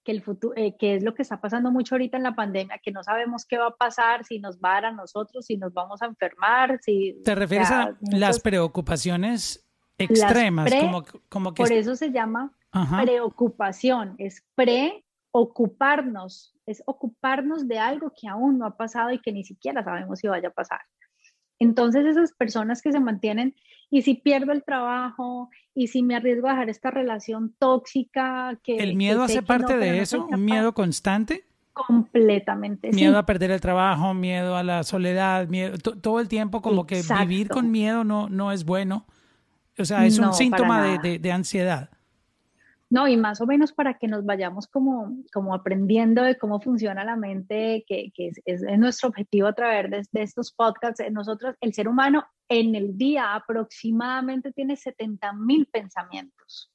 [0.05, 2.81] que, el futuro, eh, que es lo que está pasando mucho ahorita en la pandemia,
[2.83, 5.57] que no sabemos qué va a pasar, si nos va a dar a nosotros, si
[5.57, 7.21] nos vamos a enfermar, si...
[7.25, 9.67] ¿Te refieres a las preocupaciones
[9.99, 10.73] extremas?
[10.75, 12.53] como, como que por eso se llama
[13.03, 19.45] preocupación, es preocuparnos, es ocuparnos de algo que aún no ha pasado y que ni
[19.45, 20.81] siquiera sabemos si vaya a pasar.
[21.59, 23.55] Entonces esas personas que se mantienen,
[23.93, 28.79] y si pierdo el trabajo, y si me arriesgo a dejar esta relación tóxica, que...
[28.79, 30.27] ¿El miedo hace parte de eso?
[30.31, 31.45] ¿Un miedo constante?
[31.75, 32.91] Completamente.
[32.91, 37.03] Miedo a perder el trabajo, miedo a la soledad, miedo, todo el tiempo como que
[37.21, 39.05] vivir con miedo no, no es bueno.
[39.79, 41.91] O sea, es un síntoma de, de ansiedad.
[42.93, 47.05] No, y más o menos para que nos vayamos como, como aprendiendo de cómo funciona
[47.05, 51.01] la mente, que, que es, es, nuestro objetivo a través de, de, estos podcasts.
[51.01, 56.71] Eh, nosotros, el ser humano en el día aproximadamente tiene 70 mil pensamientos.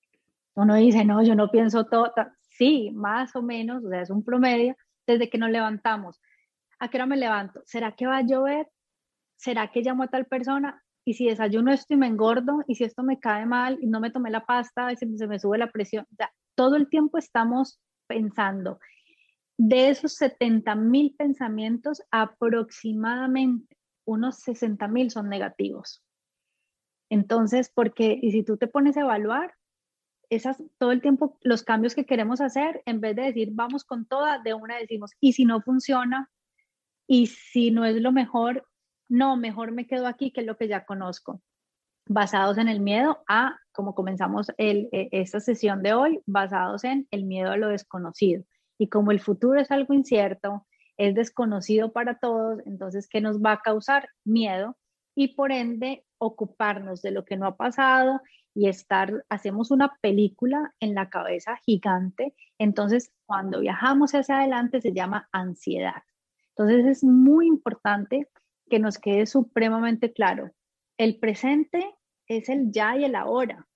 [0.55, 2.11] Uno dice, no, yo no pienso todo.
[2.41, 4.75] Sí, más o menos, o sea, es un promedio
[5.05, 6.19] desde que nos levantamos.
[6.79, 7.61] ¿A qué hora me levanto?
[7.63, 8.67] ¿Será que va a llover?
[9.35, 10.83] ¿Será que llamo a tal persona?
[11.07, 14.01] Y si desayuno esto y me engordo, y si esto me cae mal y no
[14.01, 16.05] me tomé la pasta, y se, me sube la presión.
[16.53, 18.81] todo el tiempo estamos pensando.
[19.57, 26.03] De esos 70 mil pensamientos, aproximadamente unos 60 mil son negativos.
[27.09, 29.53] Entonces, porque, y si tú te pones a evaluar,
[30.29, 34.05] esas, todo el tiempo los cambios que queremos hacer, en vez de decir vamos con
[34.05, 36.29] toda, de una decimos, y si no funciona,
[37.07, 38.67] y si no es lo mejor,
[39.09, 41.41] no, mejor me quedo aquí, que es lo que ya conozco.
[42.07, 47.07] Basados en el miedo a, como comenzamos el, e, esta sesión de hoy, basados en
[47.11, 48.43] el miedo a lo desconocido.
[48.77, 50.65] Y como el futuro es algo incierto,
[50.97, 54.09] es desconocido para todos, entonces, ¿qué nos va a causar?
[54.25, 54.77] Miedo
[55.15, 58.21] y por ende ocuparnos de lo que no ha pasado
[58.53, 64.93] y estar, hacemos una película en la cabeza gigante, entonces cuando viajamos hacia adelante se
[64.93, 66.03] llama ansiedad.
[66.49, 68.27] Entonces es muy importante
[68.69, 70.51] que nos quede supremamente claro.
[70.97, 71.95] El presente
[72.27, 73.67] es el ya y el ahora.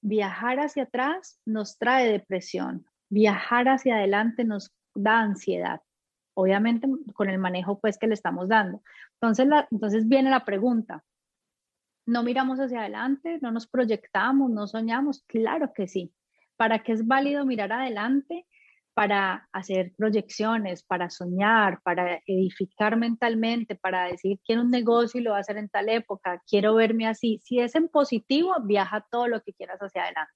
[0.00, 2.86] Viajar hacia atrás nos trae depresión.
[3.08, 5.80] Viajar hacia adelante nos da ansiedad.
[6.34, 8.82] Obviamente con el manejo pues que le estamos dando.
[9.14, 11.04] Entonces, la, entonces viene la pregunta.
[12.06, 13.38] ¿No miramos hacia adelante?
[13.42, 14.50] ¿No nos proyectamos?
[14.50, 15.24] ¿No soñamos?
[15.26, 16.12] Claro que sí.
[16.56, 18.46] ¿Para qué es válido mirar adelante?
[18.98, 25.30] Para hacer proyecciones, para soñar, para edificar mentalmente, para decir quiero un negocio y lo
[25.30, 27.40] voy a hacer en tal época, quiero verme así.
[27.44, 30.32] Si es en positivo, viaja todo lo que quieras hacia adelante.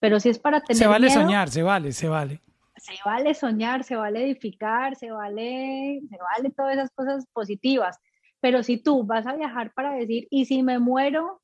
[0.00, 2.42] Pero si es para tener Se vale soñar, se vale, se vale.
[2.78, 7.96] Se vale soñar, se vale edificar, se vale, se vale todas esas cosas positivas.
[8.40, 11.43] Pero si tú vas a viajar para decir, y si me muero,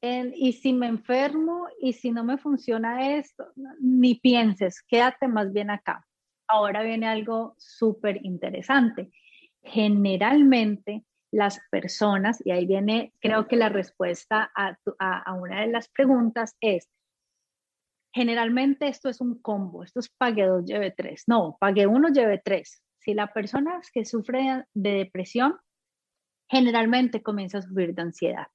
[0.00, 3.46] y si me enfermo y si no me funciona esto,
[3.80, 6.06] ni pienses, quédate más bien acá.
[6.46, 9.10] Ahora viene algo súper interesante.
[9.62, 15.88] Generalmente las personas, y ahí viene, creo que la respuesta a, a, una de las
[15.88, 16.88] preguntas es,
[18.12, 21.24] generalmente esto es un combo, esto es pague dos, lleve tres.
[21.26, 22.82] No, pague uno, lleve tres.
[23.00, 25.56] Si la persona que sufre de depresión,
[26.48, 28.46] generalmente comienza a sufrir de ansiedad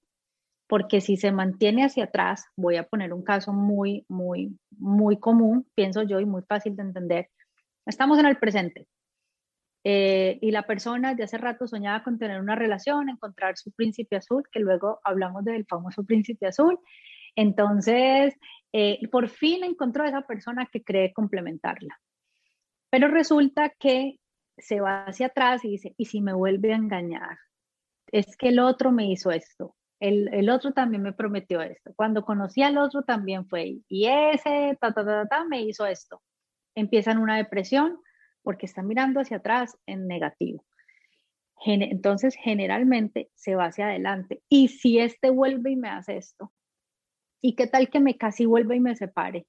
[0.73, 5.67] porque si se mantiene hacia atrás, voy a poner un caso muy, muy, muy común,
[5.75, 7.29] pienso yo, y muy fácil de entender,
[7.86, 8.88] Estamos en el presente.
[9.83, 14.15] Eh, y la persona de hace rato soñaba con tener una relación, encontrar su príncipe
[14.15, 16.79] azul, que luego hablamos del famoso príncipe azul.
[17.36, 18.33] Entonces,
[18.71, 22.01] eh, por fin encontró a esa persona que cree complementarla.
[22.89, 24.17] Pero resulta que
[24.57, 27.38] se va hacia atrás y dice, ¿y si me vuelve a engañar?
[28.12, 32.62] Es que el otro me hizo esto, el, otro también me prometió esto, cuando conocí
[32.62, 36.22] al otro también fue, y ese, ta, ta, ta, ta, me hizo esto.
[36.76, 38.00] Empiezan una depresión,
[38.42, 40.66] porque está mirando hacia atrás en negativo.
[41.66, 44.42] Entonces, generalmente se va hacia adelante.
[44.50, 46.52] Y si este vuelve y me hace esto,
[47.42, 49.48] ¿y qué tal que me casi vuelve y me separe?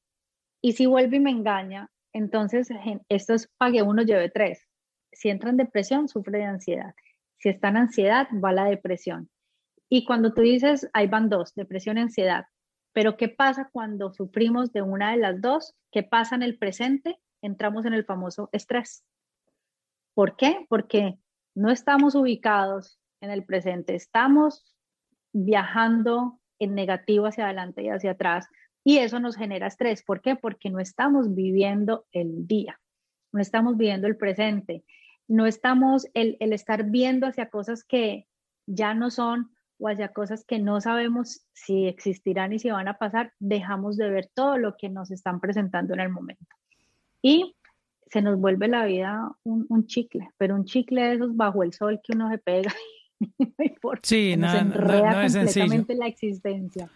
[0.62, 2.68] Y si vuelve y me engaña, entonces
[3.08, 4.68] esto es pague uno, lleve tres.
[5.10, 6.94] Si entra en depresión, sufre de ansiedad.
[7.38, 9.28] Si está en ansiedad, va la depresión.
[9.88, 12.46] Y cuando tú dices, ahí van dos, depresión ansiedad.
[12.92, 15.74] Pero ¿qué pasa cuando sufrimos de una de las dos?
[15.90, 17.18] ¿Qué pasa en el presente?
[17.44, 19.04] entramos en el famoso estrés.
[20.14, 20.66] ¿Por qué?
[20.68, 21.18] Porque
[21.54, 24.74] no estamos ubicados en el presente, estamos
[25.32, 28.48] viajando en negativo hacia adelante y hacia atrás
[28.82, 30.02] y eso nos genera estrés.
[30.02, 30.36] ¿Por qué?
[30.36, 32.80] Porque no estamos viviendo el día,
[33.32, 34.84] no estamos viviendo el presente,
[35.28, 38.26] no estamos el, el estar viendo hacia cosas que
[38.66, 42.98] ya no son o hacia cosas que no sabemos si existirán y si van a
[42.98, 46.54] pasar, dejamos de ver todo lo que nos están presentando en el momento
[47.24, 47.56] y
[48.06, 52.00] se nos vuelve la vida un, chicle, pero un chicle de esos bajo el sol
[52.04, 52.72] que uno se pega
[53.20, 56.90] y sí, no, es completamente la existencia.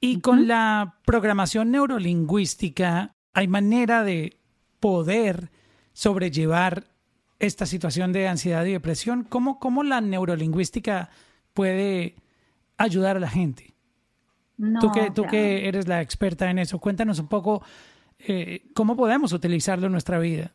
[0.00, 4.38] Y con la programación neurolingüística, ¿hay manera de
[4.80, 5.50] poder
[5.92, 6.84] sobrellevar
[7.38, 9.24] esta situación de ansiedad y depresión?
[9.24, 11.10] ¿Cómo, cómo la neurolingüística
[11.52, 12.14] puede
[12.76, 13.74] ayudar a la gente?
[14.80, 17.62] tú que, tú que eres la experta en eso, cuéntanos un poco
[18.18, 20.52] eh, ¿cómo podemos utilizarlo en nuestra vida?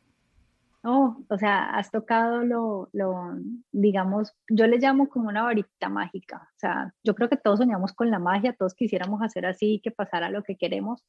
[0.84, 3.34] Oh, o sea, has tocado lo, lo,
[3.72, 6.50] digamos, yo le llamo como una varita mágica.
[6.56, 9.92] O sea, yo creo que todos soñamos con la magia, todos quisiéramos hacer así, que
[9.92, 11.06] pasara lo que queremos.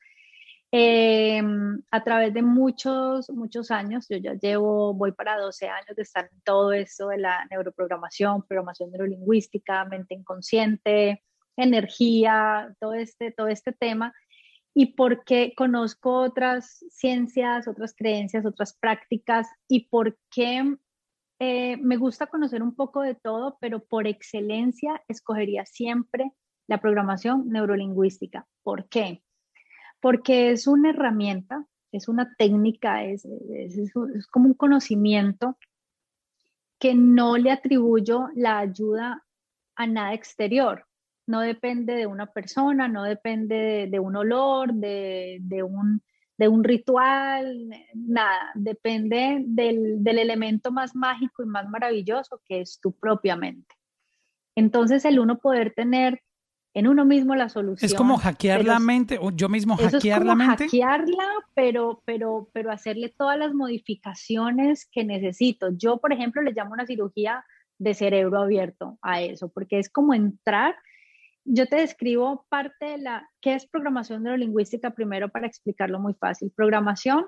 [0.72, 6.02] Em, a través de muchos, muchos años, yo ya llevo, voy para 12 años de
[6.02, 11.24] estar en todo eso de la neuroprogramación, programación neurolingüística, mente inconsciente,
[11.56, 14.14] energía, todo este, todo este tema
[14.74, 20.76] y porque conozco otras ciencias, otras creencias, otras prácticas y porque
[21.40, 26.32] eh, me gusta conocer un poco de todo, pero por excelencia escogería siempre
[26.68, 28.46] la programación neurolingüística.
[28.62, 29.22] ¿Por qué?
[30.00, 33.92] Porque es una herramienta, es una técnica, es, es,
[34.30, 35.58] como un conocimiento
[36.78, 39.24] que no le atribuyo la ayuda
[39.76, 40.86] a nada exterior
[41.30, 46.02] no depende de una persona, no depende de, un olor, de, un,
[46.36, 52.92] de, un, ritual, nada, depende del, elemento más mágico y más maravilloso que es tu
[52.92, 53.76] propia mente.
[54.56, 56.20] Entonces el uno poder tener
[56.74, 57.86] en uno mismo la solución.
[57.86, 60.64] Es como hackear la mente, o yo mismo hackear la mente.
[60.64, 65.70] Hackearla, pero, pero, pero hacerle todas las modificaciones que necesito.
[65.76, 67.44] Yo, por ejemplo, le llamo una cirugía
[67.78, 70.76] de cerebro abierto a eso, porque es como entrar
[71.44, 74.90] yo te describo parte de la, ¿qué es programación neurolingüística?
[74.90, 76.52] Primero para explicarlo muy fácil.
[76.54, 77.26] Programación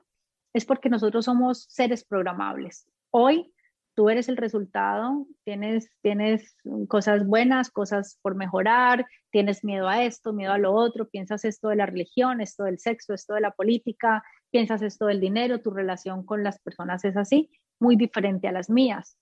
[0.52, 2.86] es porque nosotros somos seres programables.
[3.10, 3.52] Hoy
[3.94, 6.56] tú eres el resultado, tienes, tienes
[6.88, 11.68] cosas buenas, cosas por mejorar, tienes miedo a esto, miedo a lo otro, piensas esto
[11.68, 15.70] de la religión, esto del sexo, esto de la política, piensas esto del dinero, tu
[15.70, 19.16] relación con las personas es así, muy diferente a las mías.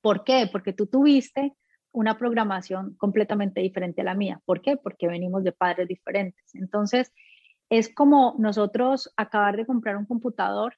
[0.00, 0.48] ¿Por qué?
[0.50, 1.54] Porque tú tuviste
[1.92, 4.40] una programación completamente diferente a la mía.
[4.44, 4.76] ¿Por qué?
[4.76, 6.54] Porque venimos de padres diferentes.
[6.54, 7.12] Entonces,
[7.70, 10.76] es como nosotros acabar de comprar un computador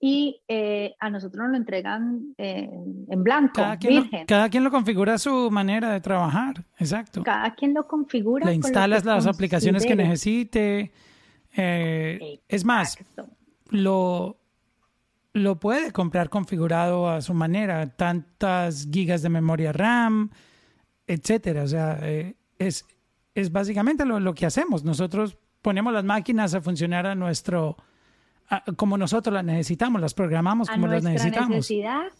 [0.00, 2.70] y eh, a nosotros nos lo entregan eh,
[3.08, 4.20] en blanco, cada quien virgen.
[4.20, 7.22] Lo, cada quien lo configura a su manera de trabajar, exacto.
[7.22, 8.46] Cada quien lo configura.
[8.46, 10.92] Le instalas las aplicaciones que necesite.
[11.54, 12.96] Eh, es más,
[13.68, 14.38] lo,
[15.34, 20.30] lo puede comprar configurado a su manera, tantas gigas de memoria RAM,
[21.06, 21.64] etcétera.
[21.64, 22.00] O sea,
[22.58, 22.86] es,
[23.34, 24.84] es básicamente lo, que hacemos.
[24.84, 27.76] Nosotros ponemos las máquinas a funcionar a nuestro,
[28.76, 31.50] como nosotros las necesitamos, las programamos como las necesitamos.
[31.50, 32.12] Necesidad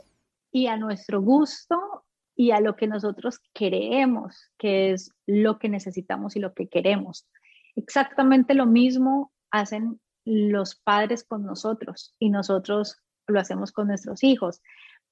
[0.53, 2.05] y a nuestro gusto
[2.37, 7.29] y a lo que nosotros queremos, que es lo que necesitamos y lo que queremos.
[7.77, 14.62] Exactamente lo mismo hacen los padres con nosotros y nosotros lo hacemos con nuestros hijos.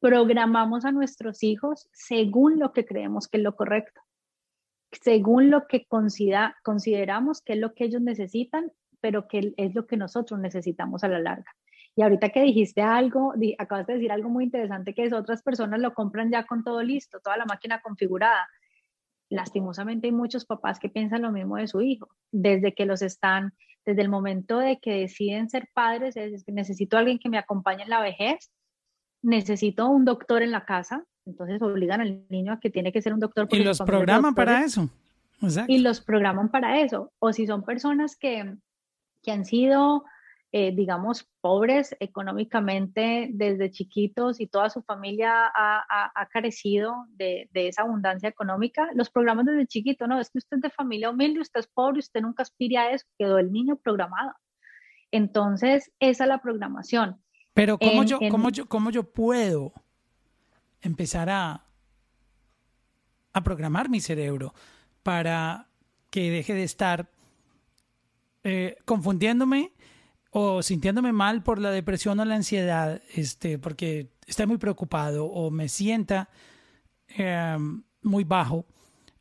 [0.01, 4.01] Programamos a nuestros hijos según lo que creemos que es lo correcto,
[4.93, 9.97] según lo que consideramos que es lo que ellos necesitan, pero que es lo que
[9.97, 11.51] nosotros necesitamos a la larga.
[11.97, 15.81] Y ahorita que dijiste algo, acabas de decir algo muy interesante que es otras personas
[15.81, 18.47] lo compran ya con todo listo, toda la máquina configurada.
[19.31, 23.53] Lastimosamente hay muchos papás que piensan lo mismo de su hijo, desde que los están,
[23.85, 27.91] desde el momento de que deciden ser padres, es, necesito alguien que me acompañe en
[27.91, 28.51] la vejez,
[29.23, 33.13] necesito un doctor en la casa, entonces obligan al niño a que tiene que ser
[33.13, 33.49] un doctor.
[33.51, 34.89] Y los programan para eso.
[35.67, 37.13] Y los programan para eso.
[37.19, 38.57] O si son personas que,
[39.23, 40.05] que han sido,
[40.53, 47.69] eh, digamos, pobres económicamente desde chiquitos y toda su familia ha, ha, carecido de, de,
[47.69, 50.21] esa abundancia económica, los programan desde chiquito, ¿no?
[50.21, 53.07] Es que usted es de familia humilde, usted es pobre, usted nunca aspira a eso,
[53.19, 54.35] quedó el niño programado.
[55.11, 57.21] Entonces, esa es la programación.
[57.55, 59.73] Pero ¿cómo, yo, ¿cómo, yo, cómo yo puedo
[60.81, 61.65] empezar a,
[63.33, 64.55] a programar mi cerebro
[65.03, 65.67] para
[66.11, 67.11] que deje de estar
[68.51, 69.75] eh, confundiéndome
[70.31, 75.51] o sintiéndome mal por la depresión o la ansiedad, este, porque estoy muy preocupado o
[75.51, 76.31] me sienta
[77.09, 78.65] em, muy bajo,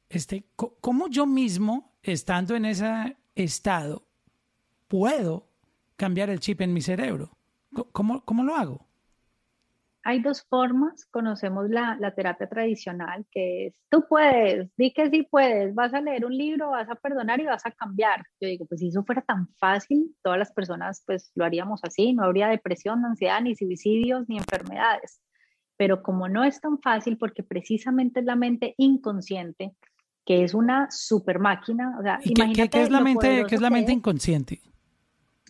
[0.07, 4.07] este, ¿cómo yo mismo, estando en ese estado,
[4.87, 5.49] puedo
[5.97, 7.37] cambiar el chip en mi cerebro?
[7.91, 8.86] ¿Cómo, cómo lo hago?
[10.07, 11.05] Hay dos formas.
[11.11, 16.25] Conocemos la, terapia tradicional, que es, tú puedes, di que sí puedes, vas a leer
[16.25, 18.23] un libro, vas a perdonar y vas a cambiar.
[18.39, 22.13] Yo digo, pues si eso fuera tan fácil, todas las personas pues lo haríamos así,
[22.13, 25.19] no habría depresión, ansiedad, ni suicidios, ni enfermedades.
[25.75, 29.75] Pero como no es tan fácil, porque precisamente es la mente inconsciente,
[30.25, 32.69] que es una super máquina, o sea, imagínate.
[32.69, 34.61] ¿Qué, es la mente, ¿qué es la mente inconsciente?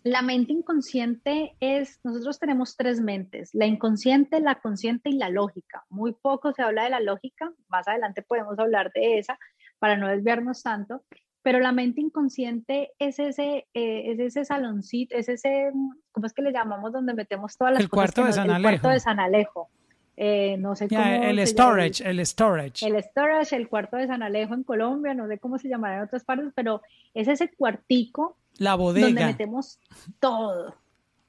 [0.08, 5.84] La mente inconsciente es, nosotros tenemos tres mentes, la inconsciente, la consciente y la lógica.
[5.90, 9.38] Muy poco se habla de la lógica, más adelante podemos hablar de esa
[9.80, 11.04] para no desviarnos tanto,
[11.42, 15.74] pero la mente inconsciente es ese, eh, es ese saloncito, es ese,
[16.14, 18.90] ¿cómo es que le llamamos donde metemos todas las el Cuarto de San El cuarto
[18.90, 19.70] de San Alejo.
[20.16, 22.88] Eh, no sé cómo el storage, el, storage.
[22.88, 26.04] El storage, el cuarto de San Alejo en Colombia, no sé cómo se llamará en
[26.04, 26.82] otras partes, pero
[27.14, 29.08] es ese cuartico la bodega.
[29.08, 29.80] Donde metemos
[30.20, 30.76] todo.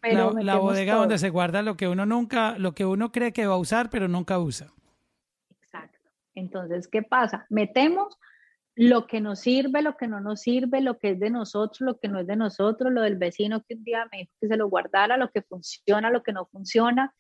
[0.03, 3.55] la, bodega donde se guarda lo que uno nunca, lo que uno cree que va
[3.55, 4.73] a usar, pero nunca usa.
[5.63, 5.99] Exacto.
[6.35, 7.47] Entonces, ¿qué pasa?
[7.51, 8.19] Metemos
[8.75, 11.99] lo que nos sirve, lo que no nos sirve, lo que es de nosotros, lo
[11.99, 14.57] que no es de nosotros, lo del vecino que un día me dijo que se
[14.57, 17.13] lo guardara, lo que funciona, lo que no funciona.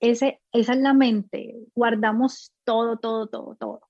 [0.00, 1.54] Ese, esa es la mente.
[1.74, 3.80] Guardamos todo, todo, todo, todo.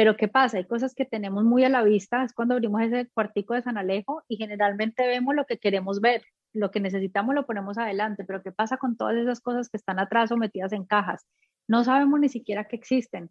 [0.00, 0.56] Pero ¿qué pasa?
[0.56, 3.76] Hay cosas que tenemos muy a la vista, es cuando abrimos ese cuartico de San
[3.76, 6.22] Alejo y generalmente vemos lo que queremos ver,
[6.54, 9.98] lo que necesitamos lo ponemos adelante, pero ¿qué pasa con todas esas cosas que están
[9.98, 11.26] atrás o metidas en cajas?
[11.68, 13.30] No sabemos ni siquiera que existen.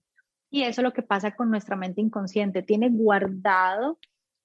[0.52, 3.98] Y eso es lo que pasa con nuestra mente inconsciente, tiene guardado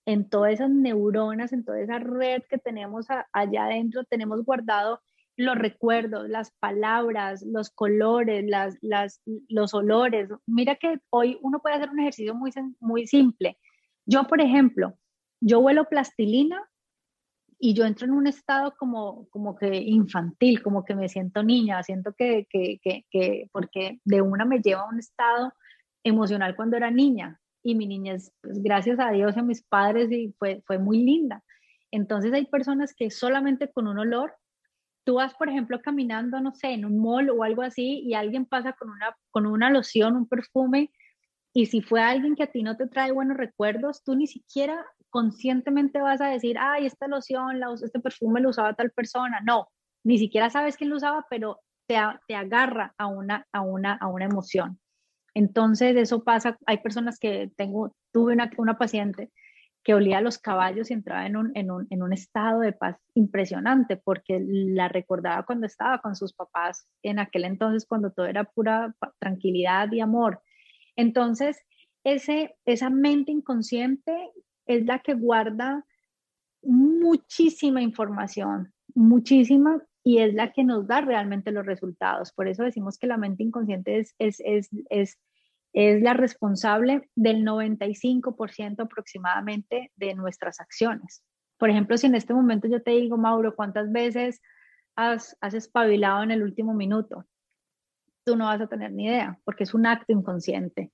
[0.07, 5.03] en todas esas neuronas, en toda esa red que tenemos allá adentro, tenemos guardado
[5.37, 10.29] los recuerdos, las palabras, los colores, las, las, los olores.
[10.47, 13.59] Mira que hoy uno puede hacer un ejercicio muy, muy simple.
[14.07, 14.95] Yo, por ejemplo,
[15.41, 16.63] yo huelo plastilina
[17.59, 21.83] y yo entro en un estado como, como que infantil, como que me siento niña,
[21.83, 25.53] siento que, que, que, que porque de una me lleva a un estado
[26.05, 30.13] emocional cuando era niña y mi niñez, pues, gracias a Dios y a mis padres,
[30.13, 31.43] y fue, fue muy linda.
[31.91, 34.35] Entonces hay personas que solamente con un olor
[35.05, 38.47] tú vas, por ejemplo, caminando, no sé, en un mall o algo así y alguien
[38.47, 40.91] pasa con una, con una loción, un perfume,
[41.57, 44.85] y si fue alguien que a ti no te trae buenos recuerdos, tú ni siquiera
[45.09, 49.41] conscientemente vas a decir, ay, esta loción, este perfume lo usaba tal persona.
[49.45, 49.69] No,
[50.03, 54.09] ni siquiera sabes quién lo usaba, pero te, te agarra a una, a, una, a
[54.09, 54.81] una emoción.
[55.33, 59.31] Entonces, eso pasa, hay personas que tengo, tuve una, una paciente
[59.85, 62.73] que olía a los caballos y entraba en un, en, un, en un, estado de
[62.73, 68.27] paz impresionante, porque la recordaba cuando estaba con sus papás en aquel entonces, cuando todo
[68.27, 70.41] era pura tranquilidad y amor.
[70.97, 71.59] Entonces,
[72.03, 74.31] ese, esa mente inconsciente
[74.67, 75.85] es la que guarda
[76.63, 82.33] muchísima información, muchísima, y es la que nos da realmente los resultados.
[82.33, 85.19] Por eso decimos que la mente inconsciente es, es, es, es
[85.75, 91.25] es la responsable del 95% aproximadamente de nuestras acciones.
[91.59, 94.41] Por ejemplo, si en este momento yo te digo, Mauro, ¿cuántas veces
[94.95, 97.27] has, has espabilado en el último minuto?
[98.25, 100.93] Tú no vas a tener ni idea, porque es un acto inconsciente.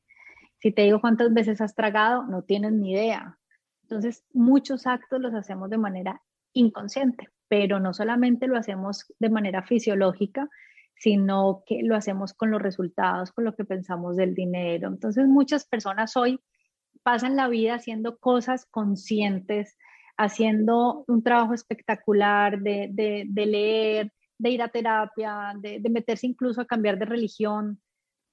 [0.58, 3.38] Si te digo cuántas veces has tragado, no tienes ni idea.
[3.82, 6.22] Entonces, muchos actos los hacemos de manera
[6.54, 10.48] inconsciente, pero no solamente lo hacemos de manera fisiológica,
[11.00, 14.88] sino que lo hacemos con los resultados, con lo que pensamos del dinero.
[14.88, 16.38] Entonces muchas personas hoy
[17.02, 19.78] pasan la vida haciendo cosas conscientes,
[20.18, 26.66] haciendo un trabajo espectacular de, de, leer, de ir a terapia, de, meterse incluso a
[26.66, 27.80] cambiar de religión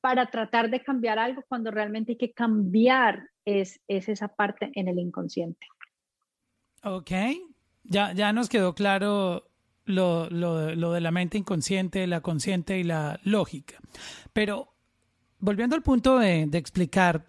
[0.02, 4.90] para tratar de cambiar algo cuando realmente hay que cambiar es, es esa parte en
[4.90, 5.66] el inconsciente.
[6.84, 7.12] Ok,
[7.84, 9.47] ya, ya nos quedó claro
[9.88, 13.80] lo, lo, de la mente inconsciente, la consciente y la lógica.
[14.34, 14.74] Pero
[15.40, 17.26] volviendo al punto de, explicar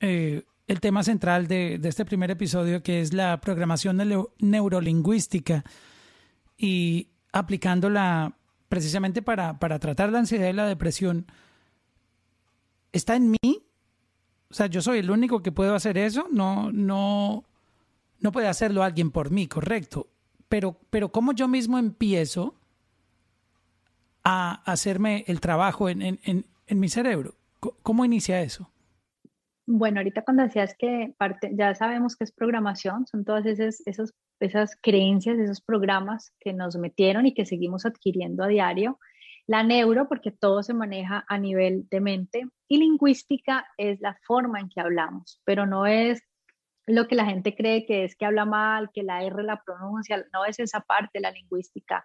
[0.00, 3.98] eh, el tema central de, de, este primer episodio, que es la programación
[4.38, 5.64] neurolingüística
[6.58, 8.36] y aplicándola
[8.68, 11.26] precisamente para, para tratar la ansiedad y la depresión,
[12.92, 13.62] ¿está en mí?
[14.50, 17.44] O sea, yo soy el único que puedo hacer eso, no, no,
[18.18, 20.08] no puede hacerlo alguien por mí, correcto.
[20.50, 22.56] Pero, pero ¿cómo yo mismo empiezo
[24.24, 26.18] a hacerme el trabajo en,
[26.68, 27.36] mi cerebro?
[27.60, 28.68] ¿Cómo inicia eso?
[29.64, 34.12] Bueno, ahorita cuando decías que parte, ya sabemos que es programación, son todas esas, esas,
[34.40, 38.98] esas creencias, esos programas que nos metieron y que seguimos adquiriendo a diario.
[39.46, 44.58] La neuro, porque todo se maneja a nivel de mente, y lingüística es la forma
[44.58, 46.24] en que hablamos, pero no es
[46.86, 50.24] lo que la gente cree que es que habla mal, que la R la pronuncia,
[50.32, 52.04] no es esa parte, la lingüística.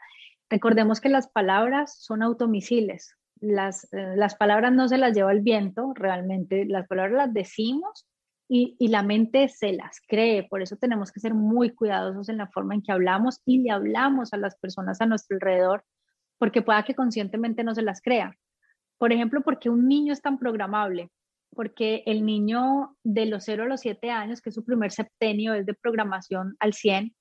[0.49, 5.41] Recordemos que las palabras son automisiles, las, eh, las palabras no se las lleva el
[5.41, 8.07] viento, realmente las palabras las decimos
[8.47, 12.37] y, y, la mente se las cree, por eso tenemos que ser muy cuidadosos en
[12.37, 15.83] la forma en que hablamos y le hablamos a las personas a nuestro alrededor,
[16.37, 18.37] porque pueda que conscientemente no se las crea.
[18.97, 21.09] Por ejemplo, porque un niño es tan programable,
[21.55, 25.53] porque el niño de los 0 a los 7 años, que es su primer septenio,
[25.53, 27.15] es de programación al 100,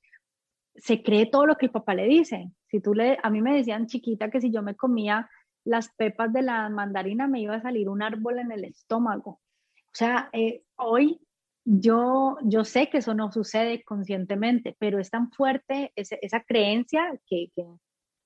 [0.77, 2.51] se cree todo lo que el papá le dice.
[2.69, 5.29] Si tú le, a mí me decían chiquita que si yo me comía
[5.65, 9.31] las pepas de la mandarina me iba a salir un árbol en el estómago.
[9.31, 11.21] O sea, eh, hoy
[11.65, 17.49] yo, yo sé que eso no sucede conscientemente, pero es tan fuerte esa creencia que,
[17.55, 17.65] que,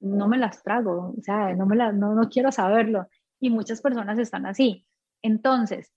[0.00, 3.08] no me las trago, o sea, no, me la, no, no quiero saberlo.
[3.40, 4.86] Y muchas personas están así.
[5.22, 5.92] Entonces,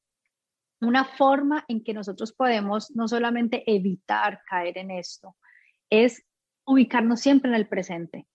[0.81, 5.35] una forma en que nosotros podemos no solamente evitar caer en esto,
[5.89, 6.23] es
[6.65, 8.27] ubicarnos siempre en el presente,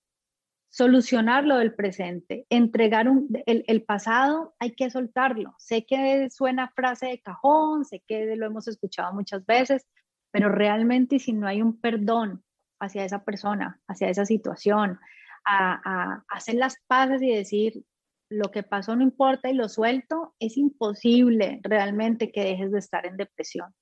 [0.68, 3.08] solucionar lo del presente, entregar
[3.46, 5.54] el, pasado, hay que soltarlo.
[5.58, 9.86] Sé que suena frase de cajón, sé que lo hemos escuchado muchas veces,
[10.30, 12.44] pero realmente si no hay un perdón
[12.78, 15.00] hacia esa persona, hacia esa situación,
[15.44, 17.82] hacer las paces y decir,
[18.28, 23.06] lo que pasó no importa y lo suelto, es imposible realmente que dejes de estar
[23.06, 23.74] en depresión.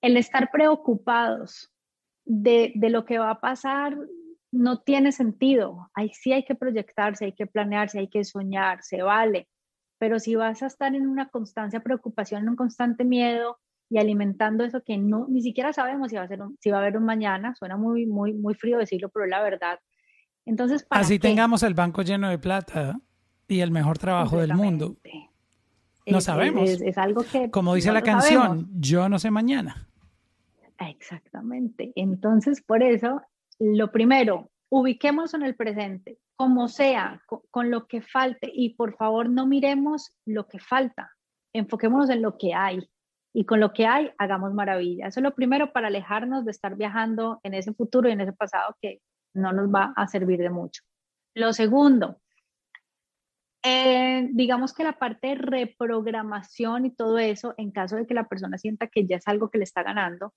[0.00, 1.72] El estar preocupados
[2.24, 3.96] de, lo que va a pasar
[4.52, 5.90] no tiene sentido.
[5.94, 9.48] Ahí sí hay que proyectarse, hay que planearse, hay que soñar, se vale.
[9.98, 13.58] Pero si vas a estar en una constante preocupación, en un constante miedo
[13.90, 16.80] y alimentando eso que no ni siquiera sabemos si va a ser si va a
[16.80, 19.80] haber un mañana, suena muy muy muy frío decirlo, pero la verdad.
[20.44, 23.00] Entonces, así tengamos el banco lleno de plata
[23.48, 24.96] y el mejor trabajo del mundo.
[26.06, 26.68] No sabemos.
[26.68, 27.50] Es, algo que...
[27.50, 29.88] Como dice la canción, yo no sé mañana.
[30.78, 31.92] Exactamente.
[31.96, 33.22] Entonces, por eso,
[33.58, 39.28] lo primero, ubiquemos en el presente, como sea, con, lo que falte, y por favor
[39.28, 41.10] no miremos lo que falta,
[41.52, 42.88] enfoquémonos en lo que hay.
[43.34, 45.06] Y con lo que hay, hagamos maravilla.
[45.06, 48.32] Eso es lo primero para alejarnos de estar viajando en ese futuro y en ese
[48.32, 49.00] pasado que
[49.34, 50.82] no nos va a servir de mucho.
[51.34, 52.20] Lo segundo,
[53.62, 58.28] eh, digamos que la parte de reprogramación y todo eso, en caso de que la
[58.28, 60.32] persona sienta que ya es algo que le está ganando,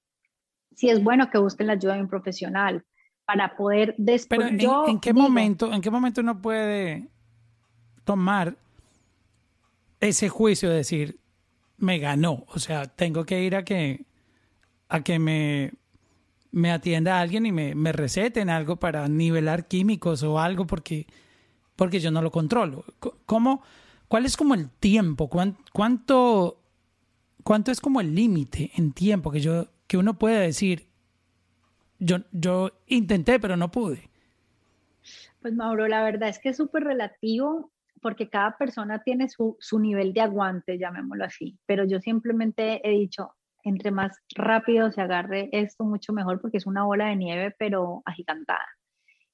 [0.75, 2.83] sí es bueno que busquen la ayuda de un profesional
[3.25, 4.39] para poder después.
[4.57, 7.09] Pero en, qué momento, en qué momento uno puede
[8.03, 8.55] tomar
[9.99, 11.19] ese juicio de decir
[11.77, 14.05] me ganó, o sea, tengo que ir a que
[14.87, 15.71] a que me
[16.51, 21.07] me atienda alguien y me, me receten algo para nivelar químicos o algo porque
[21.81, 22.85] porque yo no lo controlo.
[23.25, 23.63] ¿Cómo,
[24.07, 25.27] ¿Cuál es como el tiempo?
[25.27, 26.61] ¿Cuánto,
[27.43, 30.85] cuánto es como el límite en tiempo que, yo, que uno puede decir,
[31.97, 34.11] yo, yo intenté pero no pude?
[35.41, 39.79] Pues Mauro, la verdad es que es súper relativo porque cada persona tiene su, su
[39.79, 43.31] nivel de aguante, llamémoslo así, pero yo simplemente he dicho,
[43.63, 48.03] entre más rápido se agarre esto, mucho mejor porque es una bola de nieve, pero
[48.05, 48.67] agigantada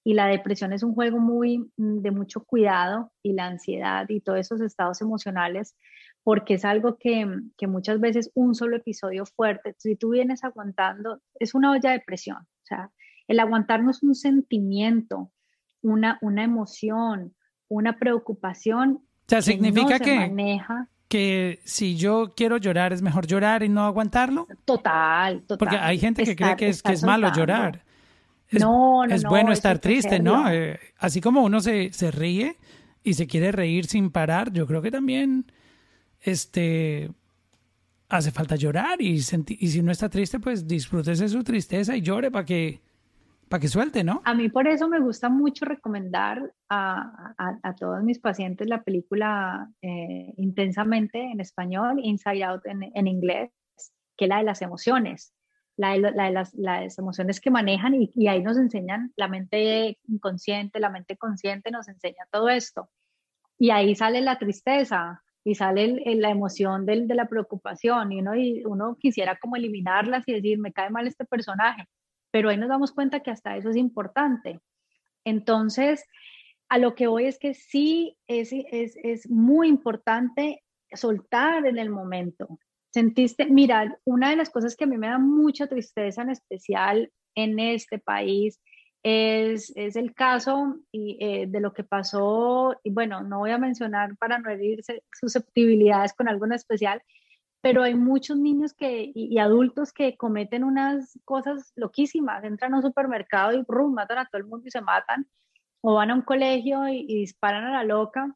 [0.08, 4.22] y la depresión es un juego muy mm, de mucho cuidado y la ansiedad y
[4.22, 5.76] todos esos estados emocionales
[6.24, 7.28] porque es algo que,
[7.58, 12.00] que muchas veces un solo episodio fuerte, si tú vienes aguantando, es una olla de
[12.00, 12.38] presión.
[12.38, 12.90] O sea,
[13.28, 15.30] el aguantarnos un sentimiento,
[15.82, 17.36] una, una emoción,
[17.68, 19.02] una preocupación.
[19.02, 20.88] O sea, significa que, maneja.
[21.10, 24.48] que si yo quiero llorar, es mejor llorar y no aguantarlo.
[24.64, 25.58] Total, total.
[25.58, 27.84] Porque hay gente que cree que es, que es malo llorar.
[28.50, 30.50] Es, no, no, es no, bueno estar triste, ¿no?
[30.52, 32.56] Eh, así como uno se, se ríe
[33.04, 35.46] y se quiere reír sin parar, yo creo que también
[36.22, 37.12] este
[38.10, 42.32] hace falta llorar y, y si no está triste, pues disfrútese su tristeza y llore
[42.32, 42.82] para que
[43.50, 44.22] para que suelte, ¿no?
[44.26, 48.84] A mí por eso me gusta mucho recomendar a, a- a todos mis pacientes la
[48.84, 53.52] película eh, Intensamente en español, Inside Out en, en inglés,
[54.18, 55.34] que es la de las emociones,
[55.78, 61.18] la de, las, emociones que manejan y, ahí nos enseñan la mente inconsciente, la mente
[61.18, 62.90] consciente nos enseña todo esto.
[63.60, 68.20] Y ahí sale la tristeza y sale el- la emoción del- de la preocupación y
[68.20, 71.86] uno, y uno quisiera como eliminarlas y decir, me cae mal este personaje,
[72.32, 74.60] pero ahí nos damos cuenta que hasta eso es importante.
[75.24, 76.04] Entonces,
[76.70, 81.90] a lo que voy es que sí es, es, es muy importante soltar en el
[81.90, 82.60] momento.
[82.98, 87.12] Sentiste, mira, una de las cosas que a mí me da mucha tristeza, en especial
[87.36, 88.60] en este país,
[89.04, 93.60] es, es el caso y, eh, de lo que pasó, y bueno, no voy a
[93.60, 94.82] mencionar para no herir
[95.14, 97.04] susceptibilidades con algo en especial,
[97.62, 102.78] pero hay muchos niños que, y, y adultos que cometen unas cosas loquísimas, entran a
[102.78, 105.28] un supermercado y rum, matan a todo el mundo y se matan,
[105.82, 108.36] o van a un colegio y, y disparan a la loca.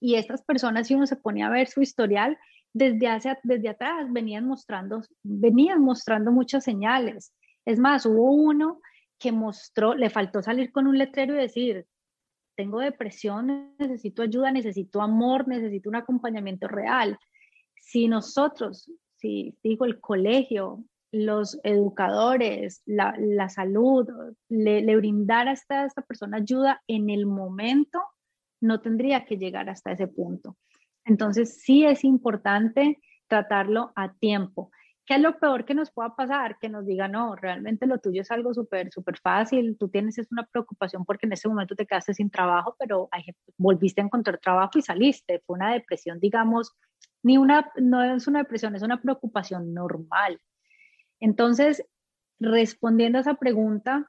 [0.00, 2.38] Y estas personas, si uno se pone a ver su historial,
[2.72, 7.32] desde, hace, desde atrás venían mostrando, venían mostrando muchas señales.
[7.64, 8.80] Es más, hubo uno
[9.18, 11.86] que mostró, le faltó salir con un letrero y decir,
[12.56, 17.18] tengo depresión, necesito ayuda, necesito amor, necesito un acompañamiento real.
[17.80, 24.08] Si nosotros, si digo el colegio, los educadores, la, la salud,
[24.48, 28.00] le, le brindara a esta, a esta persona ayuda en el momento,
[28.60, 30.56] no tendría que llegar hasta ese punto.
[31.04, 34.70] Entonces, sí es importante tratarlo a tiempo.
[35.04, 36.58] ¿Qué es lo peor que nos pueda pasar?
[36.60, 40.30] Que nos diga, no, realmente lo tuyo es algo súper, súper fácil, tú tienes es
[40.30, 43.08] una preocupación porque en ese momento te quedaste sin trabajo, pero
[43.56, 45.42] volviste a encontrar trabajo y saliste.
[45.44, 46.72] Fue una depresión, digamos,
[47.22, 50.40] ni una, no es una depresión, es una preocupación normal.
[51.18, 51.84] Entonces,
[52.38, 54.08] respondiendo a esa pregunta,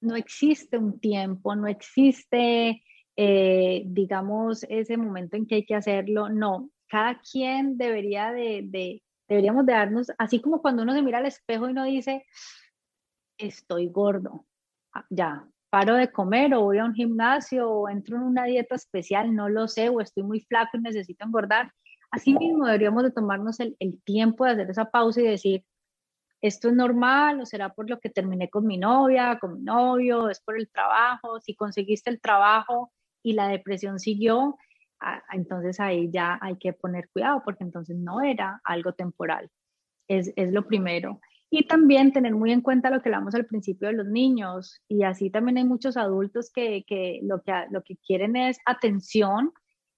[0.00, 2.82] no existe un tiempo, no existe,
[3.16, 6.28] eh, digamos, ese momento en que hay que hacerlo.
[6.28, 11.18] No, cada quien debería de, de, deberíamos de darnos, así como cuando uno se mira
[11.18, 12.24] al espejo y uno dice,
[13.38, 14.46] estoy gordo,
[14.94, 18.74] ah, ya, paro de comer o voy a un gimnasio o entro en una dieta
[18.74, 21.72] especial, no lo sé, o estoy muy flaco y necesito engordar.
[22.10, 25.64] Así mismo deberíamos de tomarnos el, el tiempo de hacer esa pausa y decir,
[26.42, 30.28] esto es normal o será por lo que terminé con mi novia, con mi novio,
[30.28, 32.92] es por el trabajo, si conseguiste el trabajo
[33.22, 34.56] y la depresión siguió,
[35.32, 39.50] entonces ahí ya hay que poner cuidado porque entonces no era algo temporal.
[40.08, 41.20] Es, es, lo primero.
[41.50, 44.80] Y también tener muy en cuenta lo que hablamos al principio de los niños.
[44.88, 49.52] Y así también hay muchos adultos que, que, lo, que lo que quieren es atención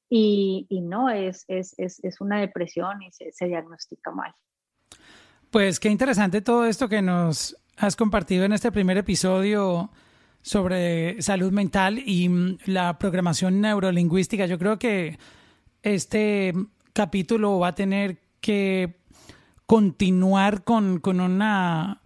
[0.09, 4.33] y, y no es, es, es, es, una depresión y se, se diagnostica mal.
[5.51, 9.91] Pues qué interesante todo esto que nos has compartido en este primer episodio
[10.45, 14.45] sobre salud mental y la programación neurolingüística.
[14.45, 15.19] Yo creo que
[15.83, 16.53] este
[16.93, 19.01] capítulo va a tener que
[19.65, 22.03] continuar con, con una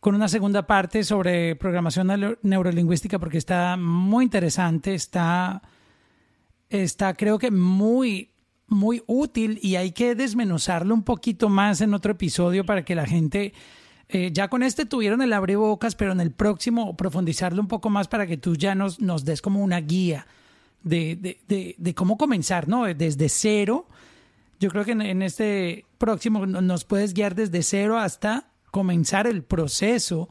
[0.00, 5.60] con una segunda parte sobre programación neurolingüística porque está muy interesante, está,
[6.70, 8.32] está creo que muy,
[8.66, 13.06] muy útil y hay que desmenuzarlo un poquito más en otro episodio para que la
[13.06, 13.52] gente
[14.08, 18.08] eh, ya con este tuvieron el abrebocas, pero en el próximo profundizarlo un poco más
[18.08, 20.26] para que tú ya nos, nos des como una guía
[20.82, 21.16] de,
[21.48, 22.84] de, de, cómo comenzar, ¿no?
[22.84, 23.86] Desde cero.
[24.60, 29.42] Yo creo que en, en, este próximo nos puedes guiar desde cero hasta comenzar el
[29.42, 30.28] proceso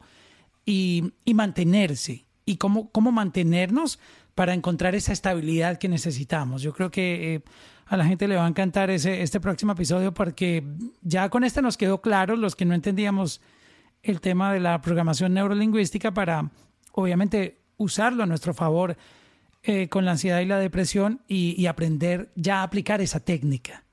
[0.64, 2.24] y, y mantenerse.
[2.46, 3.98] Y cómo, cómo mantenernos
[4.34, 6.62] para encontrar esa estabilidad que necesitamos.
[6.62, 7.42] Yo creo que eh,
[7.86, 10.64] a la gente le va a encantar ese, este próximo episodio porque
[11.02, 13.40] ya con este nos quedó claro los que no entendíamos
[14.04, 16.50] el tema de la programación neurolingüística para,
[16.92, 18.96] obviamente, usarlo a nuestro favor
[19.62, 23.84] eh, con la ansiedad y la depresión y, y, aprender ya a aplicar esa técnica.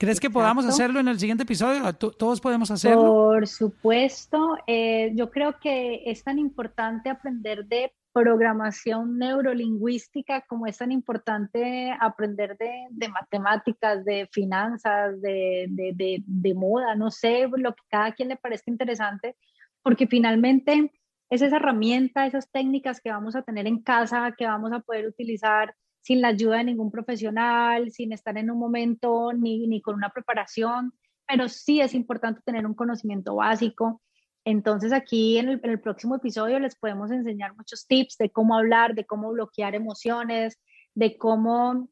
[0.00, 0.28] ¿Crees Exacto.
[0.28, 1.92] que podamos hacerlo en el siguiente episodio?
[1.92, 3.02] ¿Todos podemos hacerlo?
[3.02, 4.56] Por supuesto.
[4.66, 11.94] Eh, yo creo que es tan importante aprender de programación neurolingüística como es tan importante
[12.00, 18.70] aprender de, matemáticas, de finanzas, de moda, no sé, lo que cada quien le parezca
[18.70, 19.36] interesante,
[19.82, 20.92] porque finalmente
[21.30, 25.06] es esa herramienta, esas técnicas que vamos a tener en casa, que vamos a poder
[25.06, 29.94] utilizar sin la ayuda de ningún profesional, sin estar en un momento ni, ni con
[29.94, 30.92] una preparación,
[31.28, 34.02] pero sí es importante tener un conocimiento básico
[34.44, 39.04] Entonces aquí en el, próximo episodio les podemos enseñar muchos tips de cómo hablar, de
[39.04, 40.58] cómo bloquear emociones,
[40.94, 41.88] de cómo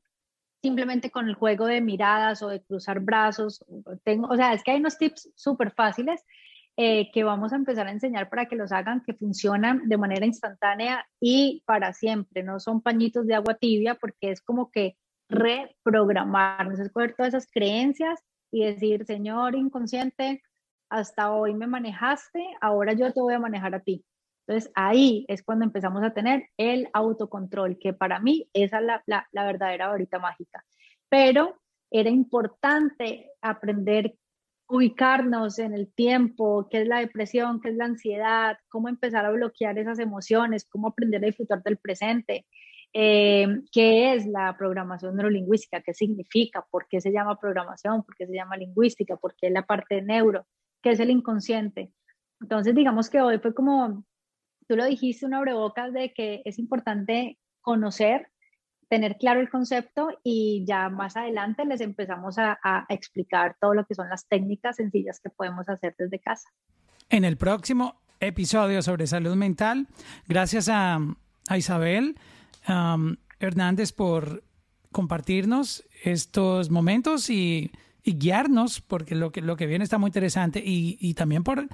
[0.63, 3.65] simplemente con el juego de miradas o de cruzar brazos.
[4.03, 6.25] Tengo, o sea, es que hay unos tips súper fáciles
[6.77, 10.25] eh, que vamos a empezar a enseñar para que los hagan, que funcionan de manera
[10.25, 12.43] instantánea y para siempre.
[12.43, 14.97] No son pañitos de agua tibia porque es como que
[15.29, 18.21] reprogramarnos, es coger todas esas creencias
[18.51, 20.43] y decir, Señor inconsciente,
[20.91, 24.05] hasta hoy me manejaste, ahora yo te voy a manejar a ti.
[24.47, 29.29] Entonces ahí es cuando empezamos a tener el autocontrol, que para mí es la, la,
[29.33, 30.65] la verdadera varita mágica.
[31.09, 31.61] Pero
[31.91, 34.15] era importante aprender
[34.69, 39.31] ubicarnos en el tiempo, qué es la depresión, qué es la ansiedad, cómo empezar a
[39.31, 42.47] bloquear esas emociones, cómo aprender a disfrutar del presente,
[42.93, 48.27] eh, qué es la programación neurolingüística, qué significa, por qué se llama programación, por qué
[48.27, 50.47] se llama lingüística, por qué es la parte de neuro,
[50.83, 51.93] qué es el inconsciente.
[52.41, 54.05] Entonces, digamos que hoy fue como
[54.69, 58.29] tú lo dijiste, una abrebocas de que es importante conocer,
[58.89, 62.59] tener claro el concepto y ya más adelante les empezamos a,
[62.89, 66.49] explicar todo lo que son las técnicas sencillas que podemos hacer desde casa.
[67.09, 69.89] En el próximo episodio sobre salud mental,
[70.27, 70.99] gracias a,
[71.57, 72.19] Isabel
[72.69, 74.45] um, Hernández por
[74.93, 77.71] compartirnos estos momentos y,
[78.05, 81.69] guiarnos, porque lo que, lo que viene está muy interesante, y, y también por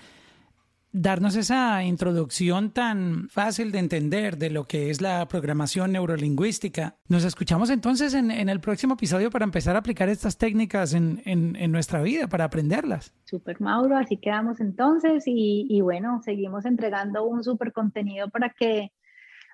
[0.94, 6.94] darnos esa introducción tan fácil de entender de lo que es la programación neurolingüística.
[7.08, 12.00] Nos escuchamos entonces en, el próximo episodio para empezar a aplicar estas técnicas en, nuestra
[12.00, 13.12] vida, para aprenderlas.
[13.24, 18.92] Super Mauro, así quedamos entonces y, bueno, seguimos entregando un super contenido para que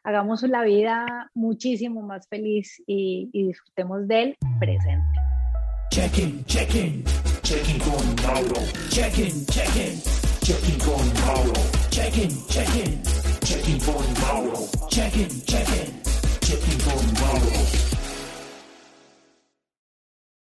[0.05, 5.30] hagamos la vida muchísimo más feliz y, y disfrutemos del presente.
[5.91, 7.05] Check-in, check-in,
[7.43, 8.63] check-in con Mauro.
[8.91, 10.21] Check-in, check-in.
[10.51, 11.53] Checking con Mauro.
[11.91, 13.03] Checking, checking.
[13.45, 14.69] Checking con Mauro.
[14.89, 16.03] Checking, checking.
[16.41, 17.90] Checking con Mauro.